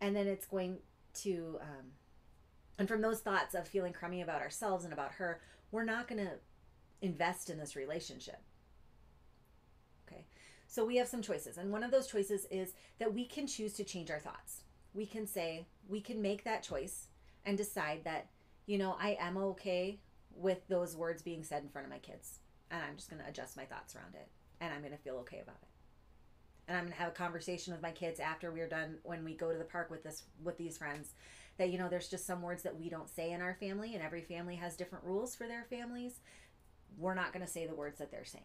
And 0.00 0.16
then 0.16 0.26
it's 0.26 0.46
going 0.46 0.78
to, 1.22 1.58
um, 1.60 1.86
and 2.78 2.88
from 2.88 3.02
those 3.02 3.20
thoughts 3.20 3.54
of 3.54 3.68
feeling 3.68 3.92
crummy 3.92 4.22
about 4.22 4.40
ourselves 4.40 4.84
and 4.84 4.92
about 4.92 5.12
her, 5.12 5.40
we're 5.70 5.84
not 5.84 6.08
going 6.08 6.24
to 6.24 6.32
invest 7.02 7.50
in 7.50 7.58
this 7.58 7.76
relationship. 7.76 8.42
So 10.70 10.84
we 10.84 10.96
have 10.98 11.08
some 11.08 11.20
choices. 11.20 11.58
And 11.58 11.72
one 11.72 11.82
of 11.82 11.90
those 11.90 12.06
choices 12.06 12.46
is 12.48 12.74
that 13.00 13.12
we 13.12 13.24
can 13.24 13.48
choose 13.48 13.72
to 13.72 13.82
change 13.82 14.08
our 14.08 14.20
thoughts. 14.20 14.62
We 14.94 15.04
can 15.04 15.26
say, 15.26 15.66
we 15.88 16.00
can 16.00 16.22
make 16.22 16.44
that 16.44 16.62
choice 16.62 17.08
and 17.44 17.58
decide 17.58 18.04
that, 18.04 18.28
you 18.66 18.78
know, 18.78 18.96
I 19.00 19.16
am 19.18 19.36
okay 19.36 19.98
with 20.32 20.68
those 20.68 20.96
words 20.96 21.22
being 21.22 21.42
said 21.42 21.64
in 21.64 21.70
front 21.70 21.86
of 21.86 21.92
my 21.92 21.98
kids. 21.98 22.38
And 22.70 22.80
I'm 22.84 22.94
just 22.94 23.10
going 23.10 23.20
to 23.20 23.28
adjust 23.28 23.56
my 23.56 23.64
thoughts 23.64 23.96
around 23.96 24.14
it. 24.14 24.28
And 24.60 24.72
I'm 24.72 24.78
going 24.78 24.92
to 24.92 24.98
feel 24.98 25.16
okay 25.16 25.40
about 25.40 25.56
it 25.60 25.68
and 26.68 26.78
I'm 26.78 26.84
gonna 26.84 26.94
have 26.94 27.08
a 27.08 27.10
conversation 27.10 27.72
with 27.72 27.82
my 27.82 27.90
kids 27.90 28.20
after 28.20 28.52
we're 28.52 28.68
done 28.68 28.98
when 29.02 29.24
we 29.24 29.34
go 29.34 29.50
to 29.50 29.58
the 29.58 29.64
park 29.64 29.90
with 29.90 30.04
this 30.04 30.22
with 30.44 30.56
these 30.56 30.78
friends 30.78 31.14
that 31.58 31.70
you 31.70 31.78
know 31.78 31.88
there's 31.88 32.08
just 32.08 32.24
some 32.24 32.42
words 32.42 32.62
that 32.62 32.78
we 32.78 32.88
don't 32.88 33.08
say 33.08 33.32
in 33.32 33.40
our 33.40 33.54
family 33.54 33.94
and 33.94 34.04
every 34.04 34.22
family 34.22 34.54
has 34.54 34.76
different 34.76 35.04
rules 35.04 35.34
for 35.34 35.48
their 35.48 35.64
families 35.64 36.20
we're 36.96 37.14
not 37.14 37.32
going 37.32 37.44
to 37.44 37.50
say 37.50 37.66
the 37.66 37.74
words 37.74 37.98
that 37.98 38.12
they're 38.12 38.24
saying 38.24 38.44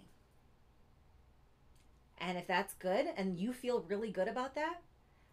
and 2.18 2.38
if 2.38 2.48
that's 2.48 2.74
good 2.76 3.08
and 3.18 3.38
you 3.38 3.54
feel 3.54 3.86
really 3.88 4.12
good 4.12 4.28
about 4.28 4.56
that 4.56 4.82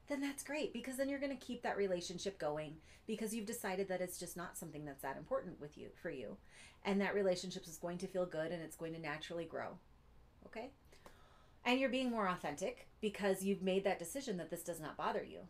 then 0.09 0.21
that's 0.21 0.43
great 0.43 0.73
because 0.73 0.97
then 0.97 1.09
you're 1.09 1.19
going 1.19 1.37
to 1.37 1.45
keep 1.45 1.63
that 1.63 1.77
relationship 1.77 2.39
going 2.39 2.75
because 3.07 3.35
you've 3.35 3.47
decided 3.47 3.89
that 3.89 4.01
it's 4.01 4.19
just 4.19 4.37
not 4.37 4.57
something 4.57 4.85
that's 4.85 5.03
that 5.03 5.17
important 5.17 5.61
with 5.61 5.79
you 5.79 5.89
for 6.01 6.11
you 6.11 6.37
and 6.85 7.01
that 7.01 7.15
relationship 7.15 7.67
is 7.67 7.77
going 7.77 7.99
to 7.99 8.07
feel 8.07 8.27
good 8.27 8.51
and 8.51 8.63
it's 8.63 8.77
going 8.77 8.93
to 8.93 9.01
naturally 9.01 9.45
grow 9.45 9.79
okay 10.47 10.71
and 11.65 11.79
you're 11.79 11.89
being 11.89 12.11
more 12.11 12.29
authentic 12.29 12.89
because 13.01 13.45
you've 13.45 13.63
made 13.63 13.85
that 13.85 13.99
decision 13.99 14.37
that 14.39 14.51
this 14.51 14.63
does 14.63 14.81
not 14.81 14.97
bother 14.97 15.23
you. 15.23 15.41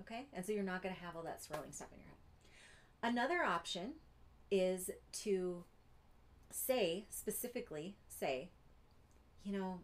Okay? 0.00 0.26
And 0.32 0.44
so 0.44 0.52
you're 0.52 0.62
not 0.62 0.82
going 0.82 0.94
to 0.94 1.00
have 1.00 1.16
all 1.16 1.22
that 1.22 1.42
swirling 1.42 1.72
stuff 1.72 1.88
in 1.92 2.00
your 2.00 2.08
head. 2.08 3.12
Another 3.14 3.44
option 3.44 3.94
is 4.50 4.90
to 5.12 5.64
say, 6.50 7.06
specifically 7.08 7.96
say, 8.08 8.50
you 9.44 9.52
know, 9.52 9.80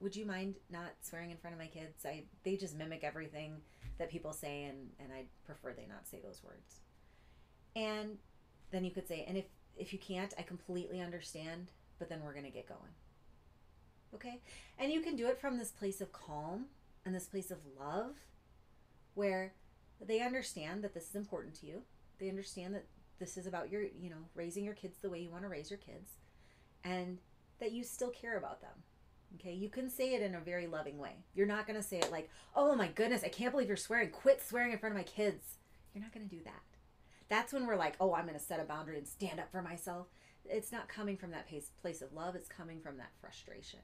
would 0.00 0.14
you 0.14 0.24
mind 0.24 0.56
not 0.70 0.92
swearing 1.00 1.30
in 1.30 1.36
front 1.36 1.54
of 1.54 1.60
my 1.60 1.66
kids? 1.66 2.04
I 2.04 2.24
they 2.44 2.56
just 2.56 2.76
mimic 2.76 3.04
everything 3.04 3.56
that 3.98 4.10
people 4.10 4.32
say 4.32 4.64
and 4.64 4.90
and 4.98 5.12
I 5.12 5.24
prefer 5.44 5.72
they 5.72 5.86
not 5.86 6.06
say 6.06 6.20
those 6.22 6.42
words. 6.42 6.80
And 7.76 8.18
then 8.70 8.84
you 8.84 8.90
could 8.90 9.08
say, 9.08 9.24
and 9.26 9.36
if 9.36 9.46
if 9.76 9.92
you 9.92 9.98
can't, 9.98 10.34
I 10.38 10.42
completely 10.42 11.00
understand, 11.00 11.68
but 11.98 12.08
then 12.08 12.20
we're 12.24 12.32
going 12.32 12.44
to 12.44 12.50
get 12.50 12.68
going. 12.68 12.92
Okay? 14.14 14.40
And 14.78 14.92
you 14.92 15.00
can 15.00 15.16
do 15.16 15.28
it 15.28 15.40
from 15.40 15.58
this 15.58 15.70
place 15.70 16.00
of 16.00 16.12
calm 16.12 16.66
and 17.04 17.14
this 17.14 17.26
place 17.26 17.50
of 17.50 17.58
love 17.78 18.16
where 19.14 19.54
they 20.04 20.20
understand 20.20 20.82
that 20.82 20.94
this 20.94 21.08
is 21.08 21.14
important 21.14 21.54
to 21.60 21.66
you. 21.66 21.82
They 22.18 22.28
understand 22.28 22.74
that 22.74 22.86
this 23.18 23.36
is 23.36 23.46
about 23.46 23.70
your, 23.70 23.82
you 23.82 24.10
know, 24.10 24.26
raising 24.34 24.64
your 24.64 24.74
kids 24.74 24.98
the 24.98 25.10
way 25.10 25.20
you 25.20 25.30
want 25.30 25.42
to 25.42 25.48
raise 25.48 25.70
your 25.70 25.78
kids 25.78 26.18
and 26.84 27.18
that 27.60 27.72
you 27.72 27.84
still 27.84 28.10
care 28.10 28.36
about 28.36 28.60
them. 28.60 28.82
Okay, 29.34 29.52
you 29.52 29.68
can 29.68 29.90
say 29.90 30.14
it 30.14 30.22
in 30.22 30.34
a 30.34 30.40
very 30.40 30.66
loving 30.66 30.98
way. 30.98 31.24
You're 31.34 31.46
not 31.46 31.66
going 31.66 31.80
to 31.80 31.86
say 31.86 31.98
it 31.98 32.10
like, 32.10 32.30
oh 32.56 32.74
my 32.74 32.88
goodness, 32.88 33.22
I 33.22 33.28
can't 33.28 33.52
believe 33.52 33.68
you're 33.68 33.76
swearing. 33.76 34.10
Quit 34.10 34.42
swearing 34.42 34.72
in 34.72 34.78
front 34.78 34.94
of 34.94 34.98
my 34.98 35.04
kids. 35.04 35.56
You're 35.94 36.02
not 36.02 36.12
going 36.12 36.28
to 36.28 36.34
do 36.34 36.42
that. 36.44 36.62
That's 37.28 37.52
when 37.52 37.66
we're 37.66 37.76
like, 37.76 37.94
oh, 38.00 38.14
I'm 38.14 38.24
going 38.24 38.38
to 38.38 38.44
set 38.44 38.60
a 38.60 38.64
boundary 38.64 38.96
and 38.96 39.06
stand 39.06 39.38
up 39.38 39.52
for 39.52 39.60
myself. 39.62 40.06
It's 40.46 40.72
not 40.72 40.88
coming 40.88 41.16
from 41.16 41.30
that 41.32 41.46
place 41.80 42.00
of 42.00 42.12
love, 42.14 42.34
it's 42.34 42.48
coming 42.48 42.80
from 42.80 42.96
that 42.96 43.12
frustration. 43.20 43.80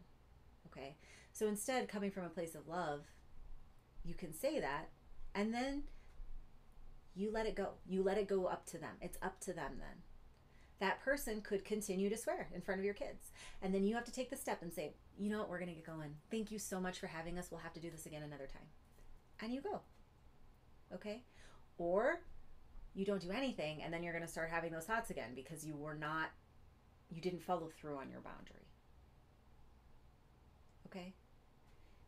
Okay. 0.66 0.96
So 1.32 1.46
instead, 1.46 1.88
coming 1.88 2.10
from 2.10 2.24
a 2.24 2.30
place 2.30 2.54
of 2.54 2.66
love, 2.68 3.02
you 4.04 4.14
can 4.14 4.32
say 4.32 4.60
that 4.60 4.88
and 5.34 5.52
then 5.52 5.82
you 7.14 7.30
let 7.30 7.46
it 7.46 7.54
go. 7.54 7.70
You 7.86 8.02
let 8.02 8.18
it 8.18 8.28
go 8.28 8.46
up 8.46 8.66
to 8.66 8.78
them. 8.78 8.96
It's 9.00 9.18
up 9.22 9.40
to 9.40 9.52
them 9.52 9.72
then. 9.78 10.02
That 10.80 11.00
person 11.00 11.40
could 11.40 11.64
continue 11.64 12.08
to 12.10 12.16
swear 12.16 12.48
in 12.54 12.60
front 12.60 12.80
of 12.80 12.84
your 12.84 12.94
kids. 12.94 13.30
And 13.62 13.74
then 13.74 13.84
you 13.84 13.94
have 13.94 14.04
to 14.04 14.12
take 14.12 14.30
the 14.30 14.36
step 14.36 14.62
and 14.62 14.72
say, 14.72 14.94
you 15.18 15.30
know 15.30 15.38
what, 15.38 15.48
we're 15.48 15.58
going 15.58 15.68
to 15.70 15.74
get 15.74 15.86
going. 15.86 16.14
Thank 16.30 16.50
you 16.50 16.58
so 16.58 16.80
much 16.80 16.98
for 16.98 17.06
having 17.06 17.38
us. 17.38 17.48
We'll 17.50 17.60
have 17.60 17.72
to 17.74 17.80
do 17.80 17.90
this 17.90 18.06
again 18.06 18.22
another 18.22 18.46
time. 18.46 18.66
And 19.40 19.52
you 19.52 19.60
go. 19.60 19.80
Okay? 20.92 21.22
Or 21.78 22.20
you 22.94 23.04
don't 23.04 23.22
do 23.22 23.30
anything 23.30 23.82
and 23.82 23.92
then 23.92 24.02
you're 24.02 24.12
going 24.12 24.24
to 24.24 24.30
start 24.30 24.50
having 24.50 24.72
those 24.72 24.84
thoughts 24.84 25.10
again 25.10 25.34
because 25.34 25.64
you 25.64 25.76
were 25.76 25.94
not, 25.94 26.30
you 27.10 27.20
didn't 27.20 27.42
follow 27.42 27.68
through 27.68 27.96
on 27.96 28.10
your 28.10 28.20
boundary 28.20 28.64
okay? 30.94 31.14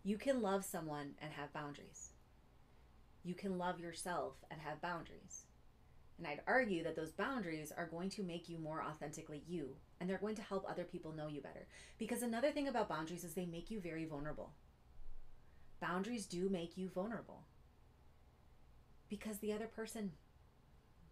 You 0.03 0.19
can 0.19 0.41
love 0.41 0.65
someone 0.65 1.15
and 1.21 1.33
have 1.33 1.53
boundaries. 1.53 2.11
You 3.25 3.35
can 3.35 3.59
love 3.59 3.81
yourself 3.81 4.35
and 4.51 4.61
have 4.61 4.81
boundaries. 4.81 5.47
And 6.19 6.27
I'd 6.27 6.43
argue 6.47 6.85
that 6.85 6.97
those 6.97 7.13
boundaries 7.13 7.73
are 7.77 7.87
going 7.87 8.11
to 8.11 8.23
make 8.23 8.49
you 8.49 8.59
more 8.59 8.83
authentically 8.83 9.43
you, 9.47 9.77
and 10.01 10.09
they're 10.09 10.19
going 10.19 10.37
to 10.37 10.43
help 10.43 10.67
other 10.69 10.85
people 10.85 11.13
know 11.13 11.29
you 11.29 11.41
better. 11.41 11.67
Because 11.99 12.23
another 12.23 12.51
thing 12.51 12.69
about 12.69 12.89
boundaries 12.89 13.25
is 13.25 13.35
they 13.35 13.47
make 13.47 13.71
you 13.71 13.81
very 13.81 14.05
vulnerable. 14.05 14.53
Boundaries 15.81 16.27
do 16.27 16.49
make 16.49 16.77
you 16.77 16.89
vulnerable. 16.89 17.45
Because 19.09 19.39
the 19.39 19.53
other 19.53 19.67
person 19.67 20.13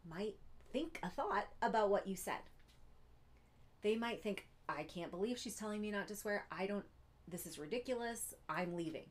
might 0.08 0.36
think 0.72 0.98
a 1.02 1.08
thought 1.08 1.48
about 1.62 1.90
what 1.90 2.06
you 2.06 2.16
said. 2.16 2.40
They 3.82 3.96
might 3.96 4.22
think, 4.22 4.48
I 4.68 4.82
can't 4.82 5.10
believe 5.10 5.38
she's 5.38 5.56
telling 5.56 5.80
me 5.80 5.90
not 5.90 6.08
to 6.08 6.16
swear. 6.16 6.46
I 6.50 6.66
don't 6.66 6.84
this 7.28 7.46
is 7.46 7.58
ridiculous. 7.58 8.34
I'm 8.48 8.74
leaving. 8.74 9.06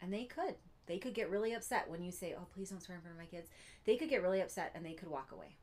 And 0.00 0.12
they 0.12 0.24
could. 0.24 0.54
They 0.86 0.98
could 0.98 1.14
get 1.14 1.30
really 1.30 1.54
upset 1.54 1.88
when 1.88 2.02
you 2.02 2.10
say, 2.10 2.34
oh, 2.38 2.46
please 2.54 2.70
don't 2.70 2.82
swear 2.82 2.96
in 2.96 3.02
front 3.02 3.16
of 3.16 3.20
my 3.20 3.26
kids. 3.26 3.50
They 3.84 3.96
could 3.96 4.08
get 4.08 4.22
really 4.22 4.40
upset 4.40 4.72
and 4.74 4.84
they 4.84 4.94
could 4.94 5.08
walk 5.08 5.32
away. 5.32 5.56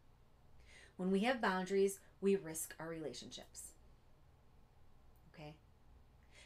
When 0.99 1.11
we 1.11 1.21
have 1.21 1.39
boundaries, 1.39 2.01
we 2.19 2.35
risk 2.35 2.75
our 2.77 2.89
relationships. 2.89 3.69
Okay? 5.33 5.55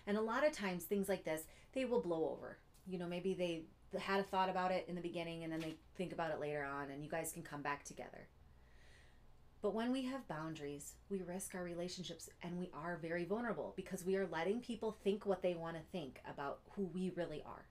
And 0.05 0.15
a 0.15 0.21
lot 0.21 0.45
of 0.45 0.51
times, 0.51 0.83
things 0.83 1.09
like 1.09 1.23
this, 1.23 1.47
they 1.73 1.85
will 1.85 2.01
blow 2.01 2.29
over. 2.29 2.59
You 2.85 2.99
know, 2.99 3.07
maybe 3.07 3.33
they 3.33 3.63
had 3.99 4.19
a 4.19 4.23
thought 4.23 4.51
about 4.51 4.71
it 4.71 4.85
in 4.87 4.93
the 4.93 5.01
beginning 5.01 5.43
and 5.43 5.51
then 5.51 5.59
they 5.59 5.73
think 5.97 6.13
about 6.13 6.29
it 6.29 6.39
later 6.39 6.63
on, 6.63 6.91
and 6.91 7.03
you 7.03 7.09
guys 7.09 7.31
can 7.31 7.41
come 7.41 7.63
back 7.63 7.83
together. 7.83 8.27
But 9.63 9.73
when 9.73 9.91
we 9.91 10.03
have 10.03 10.27
boundaries, 10.27 10.93
we 11.09 11.23
risk 11.23 11.55
our 11.55 11.63
relationships 11.63 12.29
and 12.43 12.59
we 12.59 12.69
are 12.75 12.99
very 13.01 13.25
vulnerable 13.25 13.73
because 13.75 14.05
we 14.05 14.17
are 14.17 14.27
letting 14.27 14.59
people 14.59 14.95
think 15.03 15.25
what 15.25 15.41
they 15.41 15.55
want 15.55 15.77
to 15.77 15.91
think 15.91 16.21
about 16.31 16.59
who 16.75 16.83
we 16.93 17.11
really 17.15 17.41
are. 17.43 17.65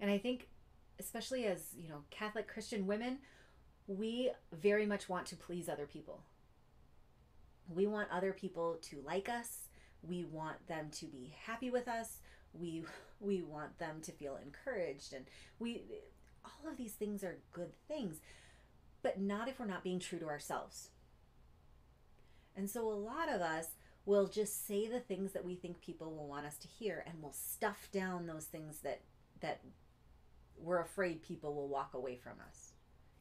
And 0.00 0.10
I 0.10 0.18
think, 0.18 0.48
especially 0.98 1.44
as, 1.44 1.66
you 1.76 1.88
know, 1.88 2.02
Catholic 2.10 2.48
Christian 2.48 2.88
women, 2.88 3.18
we 3.90 4.30
very 4.52 4.86
much 4.86 5.08
want 5.08 5.26
to 5.26 5.36
please 5.36 5.68
other 5.68 5.86
people. 5.86 6.22
We 7.68 7.88
want 7.88 8.08
other 8.10 8.32
people 8.32 8.78
to 8.82 9.02
like 9.04 9.28
us. 9.28 9.68
We 10.02 10.24
want 10.24 10.68
them 10.68 10.90
to 10.92 11.06
be 11.06 11.34
happy 11.44 11.70
with 11.70 11.88
us. 11.88 12.18
We 12.52 12.84
we 13.20 13.42
want 13.42 13.78
them 13.78 14.00
to 14.02 14.12
feel 14.12 14.38
encouraged 14.42 15.12
and 15.12 15.26
we 15.58 15.82
all 16.44 16.70
of 16.70 16.78
these 16.78 16.92
things 16.92 17.22
are 17.22 17.36
good 17.52 17.72
things 17.86 18.20
but 19.02 19.20
not 19.20 19.48
if 19.48 19.58
we're 19.58 19.66
not 19.66 19.84
being 19.84 19.98
true 19.98 20.18
to 20.18 20.28
ourselves. 20.28 20.90
And 22.56 22.68
so 22.68 22.88
a 22.88 22.92
lot 22.92 23.28
of 23.28 23.40
us 23.40 23.66
will 24.06 24.26
just 24.26 24.66
say 24.66 24.86
the 24.86 25.00
things 25.00 25.32
that 25.32 25.44
we 25.44 25.54
think 25.54 25.80
people 25.80 26.14
will 26.14 26.28
want 26.28 26.46
us 26.46 26.58
to 26.58 26.68
hear 26.68 27.04
and 27.06 27.16
we'll 27.20 27.32
stuff 27.32 27.88
down 27.92 28.26
those 28.26 28.44
things 28.44 28.80
that 28.80 29.00
that 29.40 29.60
we're 30.56 30.80
afraid 30.80 31.22
people 31.22 31.54
will 31.54 31.68
walk 31.68 31.94
away 31.94 32.16
from 32.16 32.34
us. 32.46 32.69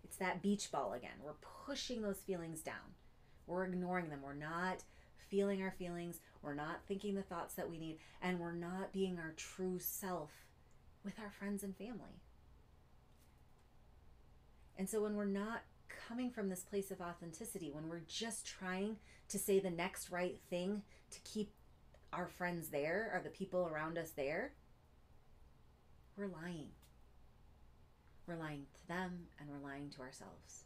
It's 0.03 0.17
that 0.17 0.41
beach 0.41 0.71
ball 0.71 0.93
again. 0.93 1.17
We're 1.23 1.33
pushing 1.65 2.01
those 2.01 2.19
feelings 2.19 2.61
down. 2.61 2.95
We're 3.47 3.65
ignoring 3.65 4.09
them. 4.09 4.21
We're 4.23 4.33
not 4.33 4.83
feeling 5.29 5.61
our 5.61 5.71
feelings. 5.71 6.19
We're 6.41 6.55
not 6.55 6.81
thinking 6.87 7.15
the 7.15 7.21
thoughts 7.21 7.55
that 7.55 7.69
we 7.69 7.77
need. 7.77 7.99
And 8.21 8.39
we're 8.39 8.51
not 8.51 8.91
being 8.93 9.17
our 9.17 9.33
true 9.35 9.79
self 9.79 10.31
with 11.03 11.19
our 11.19 11.31
friends 11.31 11.63
and 11.63 11.75
family. 11.75 12.21
And 14.77 14.89
so 14.89 15.01
when 15.01 15.15
we're 15.15 15.25
not 15.25 15.63
coming 16.07 16.31
from 16.31 16.49
this 16.49 16.63
place 16.63 16.91
of 16.91 17.01
authenticity, 17.01 17.69
when 17.71 17.89
we're 17.89 18.03
just 18.07 18.45
trying 18.45 18.97
to 19.27 19.37
say 19.37 19.59
the 19.59 19.69
next 19.69 20.09
right 20.09 20.39
thing 20.49 20.83
to 21.11 21.19
keep 21.21 21.51
our 22.13 22.27
friends 22.27 22.69
there 22.69 23.11
or 23.13 23.21
the 23.21 23.29
people 23.29 23.67
around 23.67 23.97
us 23.97 24.11
there, 24.11 24.53
we're 26.15 26.27
lying. 26.27 26.69
We're 28.29 28.35
lying 28.35 28.67
to 28.75 28.87
them 28.87 29.25
and 29.39 29.49
we're 29.49 29.67
lying 29.67 29.89
to 29.95 30.01
ourselves. 30.01 30.65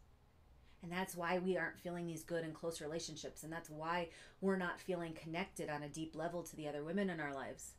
And 0.81 0.91
that's 0.91 1.15
why 1.15 1.39
we 1.39 1.57
aren't 1.57 1.79
feeling 1.79 2.05
these 2.05 2.23
good 2.23 2.43
and 2.43 2.53
close 2.53 2.81
relationships. 2.81 3.43
And 3.43 3.53
that's 3.53 3.69
why 3.69 4.09
we're 4.41 4.57
not 4.57 4.81
feeling 4.81 5.13
connected 5.13 5.69
on 5.69 5.83
a 5.83 5.87
deep 5.87 6.13
level 6.13 6.43
to 6.43 6.55
the 6.57 6.67
other 6.67 6.83
women 6.83 7.09
in 7.09 7.21
our 7.21 7.33
lives. 7.33 7.71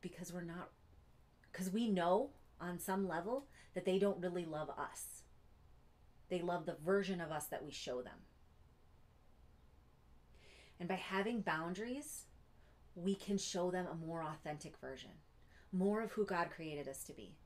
Because 0.00 0.32
we're 0.32 0.42
not, 0.42 0.70
because 1.52 1.70
we 1.70 1.88
know 1.88 2.30
on 2.60 2.80
some 2.80 3.06
level 3.06 3.46
that 3.74 3.84
they 3.84 4.00
don't 4.00 4.20
really 4.20 4.44
love 4.44 4.70
us. 4.70 5.22
They 6.30 6.40
love 6.40 6.66
the 6.66 6.76
version 6.84 7.20
of 7.20 7.30
us 7.30 7.46
that 7.46 7.64
we 7.64 7.70
show 7.70 8.02
them. 8.02 8.18
And 10.80 10.88
by 10.88 10.96
having 10.96 11.42
boundaries, 11.42 12.24
we 12.96 13.14
can 13.14 13.38
show 13.38 13.70
them 13.70 13.86
a 13.86 14.04
more 14.04 14.24
authentic 14.24 14.76
version, 14.78 15.10
more 15.70 16.02
of 16.02 16.10
who 16.10 16.26
God 16.26 16.48
created 16.50 16.88
us 16.88 17.04
to 17.04 17.12
be. 17.12 17.36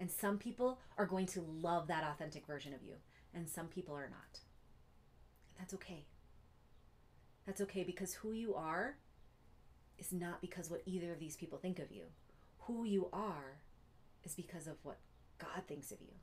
And 0.00 0.10
some 0.10 0.38
people 0.38 0.80
are 0.96 1.04
going 1.04 1.26
to 1.26 1.42
love 1.42 1.86
that 1.88 2.02
authentic 2.02 2.46
version 2.46 2.72
of 2.72 2.82
you, 2.82 2.94
and 3.34 3.46
some 3.46 3.66
people 3.66 3.94
are 3.94 4.08
not. 4.08 4.40
That's 5.58 5.74
okay. 5.74 6.06
That's 7.46 7.60
okay 7.60 7.84
because 7.84 8.14
who 8.14 8.32
you 8.32 8.54
are 8.54 8.96
is 9.98 10.10
not 10.10 10.40
because 10.40 10.70
what 10.70 10.82
either 10.86 11.12
of 11.12 11.20
these 11.20 11.36
people 11.36 11.58
think 11.58 11.78
of 11.78 11.92
you. 11.92 12.04
Who 12.60 12.84
you 12.84 13.10
are 13.12 13.58
is 14.24 14.34
because 14.34 14.66
of 14.66 14.76
what 14.82 14.98
God 15.38 15.64
thinks 15.68 15.92
of 15.92 16.00
you. 16.00 16.14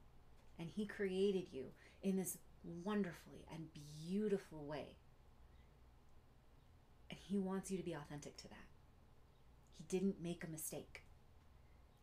And 0.57 0.69
He 0.69 0.87
created 0.87 1.47
you 1.51 1.65
in 2.01 2.17
this 2.17 2.39
wonderfully 2.83 3.45
and 3.53 3.67
beautiful 4.09 4.65
way. 4.65 4.95
And 7.11 7.19
He 7.19 7.37
wants 7.37 7.69
you 7.69 7.77
to 7.77 7.83
be 7.83 7.93
authentic 7.93 8.37
to 8.37 8.47
that. 8.47 8.65
He 9.77 9.83
didn't 9.87 10.21
make 10.21 10.43
a 10.43 10.51
mistake. 10.51 11.03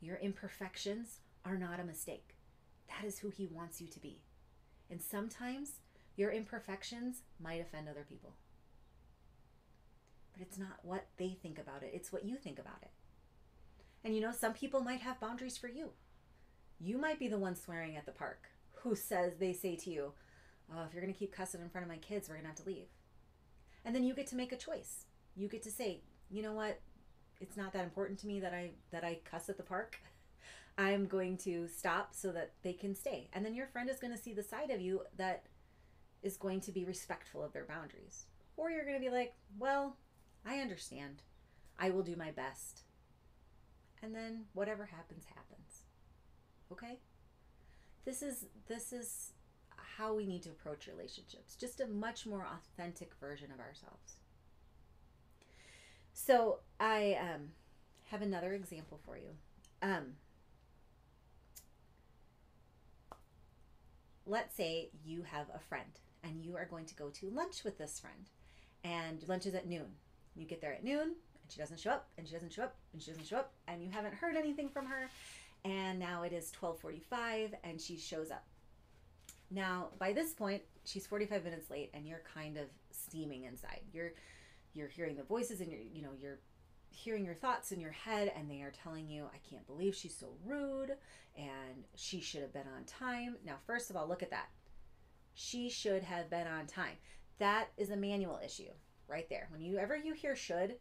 Your 0.00 0.16
imperfections 0.16 1.18
are 1.44 1.56
not 1.56 1.80
a 1.80 1.84
mistake. 1.84 2.36
That 2.88 3.06
is 3.06 3.18
who 3.18 3.30
He 3.30 3.46
wants 3.46 3.80
you 3.80 3.88
to 3.88 4.00
be. 4.00 4.22
And 4.90 5.00
sometimes 5.00 5.80
your 6.16 6.30
imperfections 6.30 7.22
might 7.42 7.60
offend 7.60 7.88
other 7.88 8.04
people. 8.08 8.34
But 10.32 10.42
it's 10.42 10.58
not 10.58 10.78
what 10.82 11.06
they 11.16 11.36
think 11.42 11.58
about 11.58 11.82
it, 11.82 11.92
it's 11.94 12.12
what 12.12 12.24
you 12.24 12.36
think 12.36 12.58
about 12.58 12.82
it. 12.82 12.90
And 14.04 14.14
you 14.14 14.20
know, 14.20 14.32
some 14.32 14.52
people 14.52 14.80
might 14.80 15.00
have 15.00 15.20
boundaries 15.20 15.56
for 15.56 15.68
you. 15.68 15.90
You 16.78 16.98
might 16.98 17.18
be 17.18 17.28
the 17.28 17.38
one 17.38 17.56
swearing 17.56 17.96
at 17.96 18.04
the 18.04 18.12
park 18.12 18.48
who 18.82 18.94
says, 18.94 19.32
they 19.38 19.52
say 19.52 19.76
to 19.76 19.90
you, 19.90 20.12
oh, 20.72 20.82
if 20.86 20.92
you're 20.92 21.02
going 21.02 21.12
to 21.12 21.18
keep 21.18 21.32
cussing 21.32 21.62
in 21.62 21.70
front 21.70 21.84
of 21.84 21.90
my 21.90 21.96
kids, 21.98 22.28
we're 22.28 22.34
going 22.34 22.44
to 22.44 22.48
have 22.48 22.56
to 22.56 22.66
leave. 22.66 22.88
And 23.84 23.94
then 23.94 24.04
you 24.04 24.14
get 24.14 24.26
to 24.28 24.36
make 24.36 24.52
a 24.52 24.56
choice. 24.56 25.06
You 25.36 25.48
get 25.48 25.62
to 25.62 25.70
say, 25.70 26.02
you 26.30 26.42
know 26.42 26.52
what? 26.52 26.80
It's 27.40 27.56
not 27.56 27.72
that 27.72 27.84
important 27.84 28.18
to 28.20 28.26
me 28.26 28.40
that 28.40 28.52
I 28.54 28.70
that 28.90 29.04
I 29.04 29.18
cuss 29.24 29.48
at 29.48 29.56
the 29.56 29.62
park. 29.62 29.98
I'm 30.76 31.06
going 31.06 31.36
to 31.38 31.68
stop 31.68 32.14
so 32.14 32.32
that 32.32 32.52
they 32.62 32.72
can 32.72 32.94
stay. 32.94 33.28
And 33.32 33.44
then 33.44 33.54
your 33.54 33.66
friend 33.66 33.88
is 33.88 34.00
going 34.00 34.12
to 34.12 34.20
see 34.20 34.32
the 34.32 34.42
side 34.42 34.70
of 34.70 34.80
you 34.80 35.02
that 35.16 35.46
is 36.22 36.36
going 36.36 36.60
to 36.62 36.72
be 36.72 36.84
respectful 36.84 37.44
of 37.44 37.52
their 37.52 37.64
boundaries. 37.64 38.26
Or 38.56 38.70
you're 38.70 38.84
going 38.84 39.00
to 39.00 39.04
be 39.04 39.14
like, 39.14 39.34
well, 39.58 39.96
I 40.44 40.58
understand. 40.58 41.22
I 41.78 41.90
will 41.90 42.02
do 42.02 42.16
my 42.16 42.30
best. 42.30 42.82
And 44.02 44.14
then 44.14 44.44
whatever 44.52 44.86
happens, 44.86 45.24
happens. 45.26 45.82
Okay? 46.72 46.98
This 48.04 48.22
is 48.22 48.46
this 48.68 48.92
is 48.92 49.32
how 49.96 50.14
we 50.14 50.26
need 50.26 50.42
to 50.42 50.50
approach 50.50 50.88
relationships. 50.88 51.56
Just 51.56 51.80
a 51.80 51.86
much 51.86 52.26
more 52.26 52.46
authentic 52.46 53.12
version 53.20 53.50
of 53.52 53.60
ourselves. 53.60 54.16
So 56.12 56.60
I 56.78 57.18
um, 57.20 57.50
have 58.10 58.22
another 58.22 58.52
example 58.52 59.00
for 59.04 59.16
you. 59.16 59.30
Um, 59.82 60.14
let's 64.26 64.56
say 64.56 64.90
you 65.04 65.22
have 65.22 65.46
a 65.54 65.58
friend 65.58 66.00
and 66.22 66.42
you 66.42 66.56
are 66.56 66.64
going 66.64 66.86
to 66.86 66.94
go 66.94 67.10
to 67.10 67.30
lunch 67.30 67.64
with 67.64 67.76
this 67.78 68.00
friend, 68.00 68.30
and 68.82 69.26
lunch 69.28 69.46
is 69.46 69.54
at 69.54 69.68
noon. 69.68 69.86
You 70.34 70.46
get 70.46 70.60
there 70.60 70.72
at 70.72 70.82
noon, 70.82 71.02
and 71.02 71.52
she 71.52 71.58
doesn't 71.58 71.78
show 71.78 71.90
up, 71.90 72.08
and 72.16 72.26
she 72.26 72.32
doesn't 72.32 72.52
show 72.52 72.62
up, 72.62 72.76
and 72.92 73.02
she 73.02 73.10
doesn't 73.10 73.26
show 73.26 73.36
up, 73.36 73.52
and 73.68 73.84
you 73.84 73.90
haven't 73.90 74.14
heard 74.14 74.36
anything 74.36 74.70
from 74.70 74.86
her, 74.86 75.10
and 75.64 75.98
now 75.98 76.22
it 76.22 76.32
is 76.32 76.52
12:45 76.52 77.54
and 77.64 77.80
she 77.80 77.96
shows 77.96 78.30
up. 78.30 78.44
Now, 79.50 79.88
by 79.98 80.12
this 80.12 80.32
point, 80.32 80.62
she's 80.84 81.06
45 81.06 81.44
minutes 81.44 81.70
late 81.70 81.90
and 81.94 82.06
you're 82.06 82.22
kind 82.34 82.56
of 82.56 82.66
steaming 82.90 83.44
inside. 83.44 83.80
You're 83.92 84.12
you're 84.74 84.88
hearing 84.88 85.16
the 85.16 85.22
voices 85.22 85.60
and 85.60 85.70
you're 85.70 85.80
you 85.80 86.02
know, 86.02 86.12
you're 86.20 86.38
hearing 86.94 87.24
your 87.24 87.34
thoughts 87.34 87.72
in 87.72 87.80
your 87.80 87.90
head 87.90 88.32
and 88.36 88.50
they 88.50 88.62
are 88.62 88.70
telling 88.70 89.08
you, 89.08 89.24
I 89.26 89.38
can't 89.48 89.66
believe 89.66 89.94
she's 89.94 90.16
so 90.16 90.34
rude 90.44 90.92
and 91.36 91.84
she 91.96 92.20
should 92.20 92.42
have 92.42 92.52
been 92.52 92.68
on 92.76 92.84
time. 92.84 93.36
Now, 93.44 93.56
first 93.66 93.90
of 93.90 93.96
all, 93.96 94.08
look 94.08 94.22
at 94.22 94.30
that. 94.30 94.48
She 95.34 95.68
should 95.68 96.04
have 96.04 96.30
been 96.30 96.46
on 96.46 96.66
time. 96.66 96.96
That 97.38 97.68
is 97.76 97.90
a 97.90 97.96
manual 97.96 98.40
issue 98.44 98.70
right 99.08 99.28
there. 99.28 99.48
When 99.50 99.60
you 99.60 99.76
ever 99.78 99.96
you 99.96 100.14
hear 100.14 100.36
should, 100.36 100.76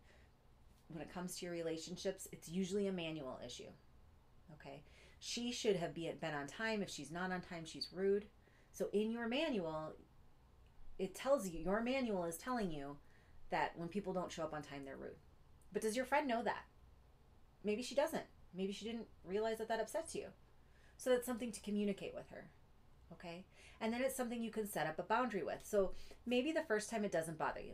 when 0.90 1.02
it 1.02 1.14
comes 1.14 1.38
to 1.38 1.46
your 1.46 1.54
relationships, 1.54 2.28
it's 2.32 2.48
usually 2.48 2.88
a 2.88 2.92
manual 2.92 3.40
issue. 3.44 3.72
Okay. 4.54 4.84
She 5.20 5.52
should 5.52 5.78
have 5.78 5.96
been 5.96 6.34
on 6.36 6.48
time. 6.48 6.84
If 6.84 6.90
she's 6.90 7.12
not 7.12 7.32
on 7.32 7.42
time, 7.42 7.66
she's 7.66 7.90
rude. 7.92 8.26
So 8.72 8.90
in 8.94 9.12
your 9.12 9.28
manual, 9.28 9.94
it 11.00 11.16
tells 11.16 11.48
you, 11.48 11.60
your 11.60 11.82
manual 11.82 12.26
is 12.26 12.38
telling 12.38 12.72
you 12.72 12.98
that 13.50 13.72
when 13.76 13.88
people 13.88 14.14
don't 14.14 14.32
show 14.32 14.44
up 14.44 14.54
on 14.54 14.62
time, 14.62 14.86
they're 14.86 14.98
rude. 14.98 15.16
But 15.74 15.82
does 15.82 15.96
your 15.96 16.06
friend 16.06 16.28
know 16.28 16.44
that? 16.44 16.66
Maybe 17.64 17.82
she 17.82 17.96
doesn't. 17.96 18.24
Maybe 18.56 18.72
she 18.72 18.86
didn't 18.86 19.08
realize 19.26 19.58
that 19.58 19.68
that 19.70 19.80
upsets 19.80 20.14
you. 20.14 20.28
So 20.98 21.10
that's 21.10 21.26
something 21.26 21.52
to 21.52 21.60
communicate 21.60 22.14
with 22.14 22.30
her. 22.30 22.50
Okay? 23.12 23.46
And 23.82 23.92
then 23.92 24.02
it's 24.02 24.16
something 24.16 24.42
you 24.42 24.52
can 24.52 24.68
set 24.68 24.88
up 24.88 25.00
a 25.00 25.04
boundary 25.04 25.44
with. 25.44 25.62
So 25.64 25.92
maybe 26.26 26.52
the 26.52 26.62
first 26.62 26.90
time 26.90 27.04
it 27.04 27.12
doesn't 27.12 27.40
bother 27.40 27.60
you. 27.60 27.74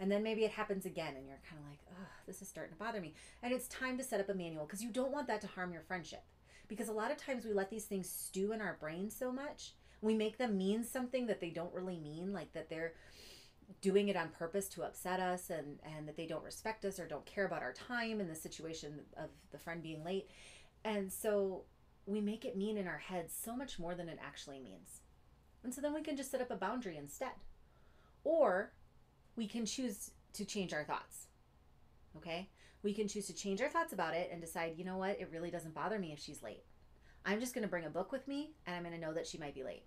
And 0.00 0.10
then 0.10 0.22
maybe 0.22 0.44
it 0.44 0.50
happens 0.50 0.86
again 0.86 1.14
and 1.16 1.26
you're 1.26 1.40
kind 1.48 1.62
of 1.62 1.70
like, 1.70 1.78
oh, 1.90 2.06
this 2.26 2.42
is 2.42 2.48
starting 2.48 2.74
to 2.74 2.78
bother 2.78 3.00
me. 3.00 3.14
And 3.42 3.52
it's 3.52 3.68
time 3.68 3.96
to 3.98 4.04
set 4.04 4.20
up 4.20 4.28
a 4.28 4.34
manual 4.34 4.66
because 4.66 4.82
you 4.82 4.90
don't 4.90 5.12
want 5.12 5.28
that 5.28 5.40
to 5.42 5.46
harm 5.46 5.72
your 5.72 5.82
friendship. 5.82 6.24
Because 6.68 6.88
a 6.88 6.92
lot 6.92 7.10
of 7.10 7.16
times 7.16 7.44
we 7.44 7.52
let 7.52 7.70
these 7.70 7.84
things 7.84 8.08
stew 8.08 8.52
in 8.52 8.60
our 8.60 8.76
brains 8.80 9.16
so 9.16 9.30
much. 9.30 9.72
We 10.00 10.14
make 10.14 10.36
them 10.36 10.58
mean 10.58 10.84
something 10.84 11.26
that 11.26 11.40
they 11.40 11.50
don't 11.50 11.72
really 11.72 11.98
mean, 11.98 12.32
like 12.32 12.52
that 12.52 12.68
they're 12.68 12.94
doing 13.80 14.08
it 14.08 14.16
on 14.16 14.28
purpose 14.28 14.68
to 14.68 14.82
upset 14.82 15.20
us 15.20 15.50
and, 15.50 15.78
and 15.96 16.08
that 16.08 16.16
they 16.16 16.26
don't 16.26 16.44
respect 16.44 16.84
us 16.84 16.98
or 16.98 17.06
don't 17.06 17.26
care 17.26 17.46
about 17.46 17.62
our 17.62 17.72
time 17.72 18.20
in 18.20 18.28
the 18.28 18.34
situation 18.34 19.00
of 19.16 19.30
the 19.52 19.58
friend 19.58 19.82
being 19.82 20.04
late. 20.04 20.28
And 20.84 21.12
so 21.12 21.64
we 22.06 22.20
make 22.20 22.44
it 22.44 22.56
mean 22.56 22.76
in 22.76 22.86
our 22.86 22.98
heads 22.98 23.34
so 23.34 23.56
much 23.56 23.78
more 23.78 23.94
than 23.94 24.08
it 24.08 24.18
actually 24.24 24.60
means. 24.60 25.00
And 25.62 25.72
so 25.72 25.80
then 25.80 25.94
we 25.94 26.02
can 26.02 26.16
just 26.16 26.30
set 26.30 26.40
up 26.40 26.50
a 26.50 26.56
boundary 26.56 26.96
instead. 26.96 27.32
Or 28.22 28.72
we 29.36 29.46
can 29.46 29.66
choose 29.66 30.10
to 30.34 30.44
change 30.44 30.72
our 30.72 30.84
thoughts. 30.84 31.26
Okay? 32.16 32.50
We 32.82 32.92
can 32.92 33.08
choose 33.08 33.26
to 33.26 33.34
change 33.34 33.60
our 33.62 33.70
thoughts 33.70 33.92
about 33.92 34.14
it 34.14 34.28
and 34.30 34.40
decide, 34.40 34.74
you 34.76 34.84
know 34.84 34.98
what, 34.98 35.20
it 35.20 35.30
really 35.32 35.50
doesn't 35.50 35.74
bother 35.74 35.98
me 35.98 36.12
if 36.12 36.20
she's 36.20 36.42
late. 36.42 36.64
I'm 37.24 37.40
just 37.40 37.54
going 37.54 37.62
to 37.62 37.70
bring 37.70 37.86
a 37.86 37.90
book 37.90 38.12
with 38.12 38.28
me 38.28 38.52
and 38.66 38.76
I'm 38.76 38.82
going 38.82 38.94
to 38.94 39.00
know 39.00 39.14
that 39.14 39.26
she 39.26 39.38
might 39.38 39.54
be 39.54 39.62
late. 39.62 39.84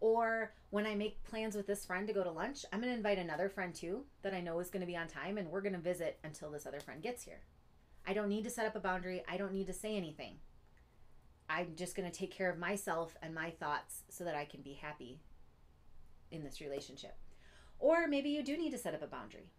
Or 0.00 0.54
when 0.70 0.86
I 0.86 0.94
make 0.94 1.22
plans 1.24 1.56
with 1.56 1.66
this 1.66 1.84
friend 1.84 2.06
to 2.06 2.12
go 2.12 2.22
to 2.22 2.30
lunch, 2.30 2.64
I'm 2.72 2.80
going 2.80 2.92
to 2.92 2.96
invite 2.96 3.18
another 3.18 3.48
friend 3.48 3.74
too 3.74 4.04
that 4.22 4.34
I 4.34 4.40
know 4.40 4.60
is 4.60 4.70
going 4.70 4.80
to 4.80 4.86
be 4.86 4.96
on 4.96 5.08
time 5.08 5.38
and 5.38 5.50
we're 5.50 5.60
going 5.60 5.72
to 5.72 5.78
visit 5.78 6.18
until 6.22 6.50
this 6.50 6.66
other 6.66 6.80
friend 6.80 7.02
gets 7.02 7.24
here. 7.24 7.40
I 8.06 8.12
don't 8.12 8.28
need 8.28 8.44
to 8.44 8.50
set 8.50 8.66
up 8.66 8.76
a 8.76 8.80
boundary. 8.80 9.22
I 9.28 9.36
don't 9.36 9.52
need 9.52 9.66
to 9.66 9.72
say 9.72 9.96
anything. 9.96 10.36
I'm 11.50 11.74
just 11.76 11.96
going 11.96 12.10
to 12.10 12.16
take 12.16 12.30
care 12.30 12.50
of 12.50 12.58
myself 12.58 13.16
and 13.22 13.34
my 13.34 13.50
thoughts 13.50 14.04
so 14.08 14.24
that 14.24 14.34
I 14.34 14.44
can 14.44 14.60
be 14.60 14.74
happy 14.74 15.20
in 16.30 16.44
this 16.44 16.60
relationship. 16.60 17.16
Or 17.78 18.06
maybe 18.06 18.30
you 18.30 18.42
do 18.42 18.56
need 18.56 18.70
to 18.70 18.78
set 18.78 18.94
up 18.94 19.02
a 19.02 19.06
boundary. 19.06 19.50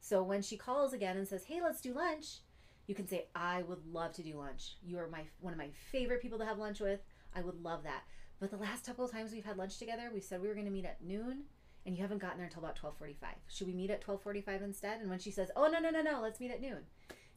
So 0.00 0.22
when 0.22 0.42
she 0.42 0.56
calls 0.56 0.92
again 0.92 1.16
and 1.16 1.26
says, 1.26 1.44
"Hey, 1.44 1.60
let's 1.60 1.80
do 1.80 1.92
lunch," 1.92 2.38
you 2.86 2.94
can 2.94 3.08
say, 3.08 3.28
"I 3.34 3.62
would 3.62 3.84
love 3.86 4.12
to 4.14 4.22
do 4.22 4.38
lunch. 4.38 4.76
You 4.82 4.98
are 4.98 5.08
my 5.08 5.26
one 5.40 5.52
of 5.52 5.58
my 5.58 5.70
favorite 5.70 6.22
people 6.22 6.38
to 6.38 6.44
have 6.44 6.58
lunch 6.58 6.80
with. 6.80 7.00
I 7.34 7.40
would 7.40 7.62
love 7.62 7.82
that." 7.82 8.04
But 8.38 8.50
the 8.50 8.56
last 8.56 8.84
couple 8.84 9.04
of 9.04 9.10
times 9.10 9.32
we've 9.32 9.44
had 9.44 9.56
lunch 9.56 9.78
together, 9.78 10.10
we 10.12 10.20
said 10.20 10.42
we 10.42 10.48
were 10.48 10.54
going 10.54 10.66
to 10.66 10.72
meet 10.72 10.84
at 10.84 11.02
noon, 11.02 11.44
and 11.86 11.96
you 11.96 12.02
haven't 12.02 12.18
gotten 12.18 12.36
there 12.36 12.46
until 12.46 12.62
about 12.62 12.76
12:45. 12.76 13.16
Should 13.48 13.66
we 13.66 13.72
meet 13.74 13.90
at 13.90 14.02
12:45 14.02 14.62
instead? 14.62 15.00
And 15.00 15.08
when 15.08 15.18
she 15.18 15.30
says, 15.30 15.50
"Oh, 15.56 15.68
no, 15.68 15.78
no, 15.78 15.90
no, 15.90 16.02
no, 16.02 16.20
let's 16.20 16.40
meet 16.40 16.50
at 16.50 16.60
noon." 16.60 16.86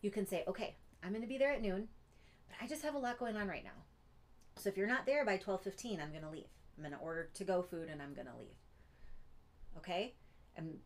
You 0.01 0.11
can 0.11 0.25
say, 0.25 0.43
"Okay, 0.47 0.75
I'm 1.03 1.11
going 1.11 1.21
to 1.21 1.27
be 1.27 1.37
there 1.37 1.53
at 1.53 1.61
noon, 1.61 1.87
but 2.47 2.57
I 2.61 2.67
just 2.67 2.81
have 2.83 2.95
a 2.95 2.99
lot 2.99 3.19
going 3.19 3.37
on 3.37 3.47
right 3.47 3.63
now. 3.63 3.85
So 4.57 4.67
if 4.67 4.75
you're 4.75 4.87
not 4.87 5.05
there 5.05 5.23
by 5.25 5.37
12:15, 5.37 6.01
I'm 6.01 6.11
going 6.11 6.23
to 6.23 6.29
leave. 6.29 6.49
I'm 6.75 6.83
going 6.83 6.93
to 6.93 6.99
order 6.99 7.29
to 7.33 7.43
go 7.43 7.61
food 7.61 7.89
and 7.89 8.01
I'm 8.01 8.13
going 8.13 8.27
to 8.27 8.37
leave." 8.37 8.57
Okay? 9.77 10.15
And 10.55 10.79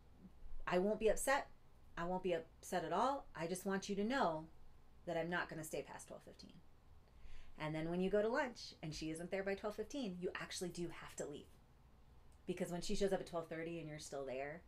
I 0.66 0.78
won't 0.78 1.00
be 1.00 1.08
upset. 1.08 1.48
I 1.96 2.04
won't 2.04 2.22
be 2.22 2.34
upset 2.34 2.84
at 2.84 2.92
all. 2.92 3.26
I 3.34 3.46
just 3.46 3.66
want 3.66 3.88
you 3.88 3.96
to 3.96 4.04
know 4.04 4.46
that 5.06 5.16
I'm 5.16 5.30
not 5.30 5.48
going 5.48 5.60
to 5.60 5.66
stay 5.66 5.82
past 5.82 6.08
12:15. 6.08 6.52
And 7.58 7.74
then 7.74 7.88
when 7.88 8.00
you 8.00 8.10
go 8.10 8.22
to 8.22 8.28
lunch 8.28 8.74
and 8.82 8.94
she 8.94 9.10
isn't 9.10 9.30
there 9.30 9.42
by 9.42 9.54
12:15, 9.54 10.20
you 10.20 10.30
actually 10.34 10.70
do 10.70 10.88
have 10.88 11.14
to 11.16 11.26
leave. 11.26 11.46
Because 12.46 12.70
when 12.70 12.82
she 12.82 12.94
shows 12.94 13.12
up 13.12 13.20
at 13.20 13.30
12:30 13.30 13.80
and 13.80 13.88
you're 13.88 13.98
still 13.98 14.24
there, 14.26 14.62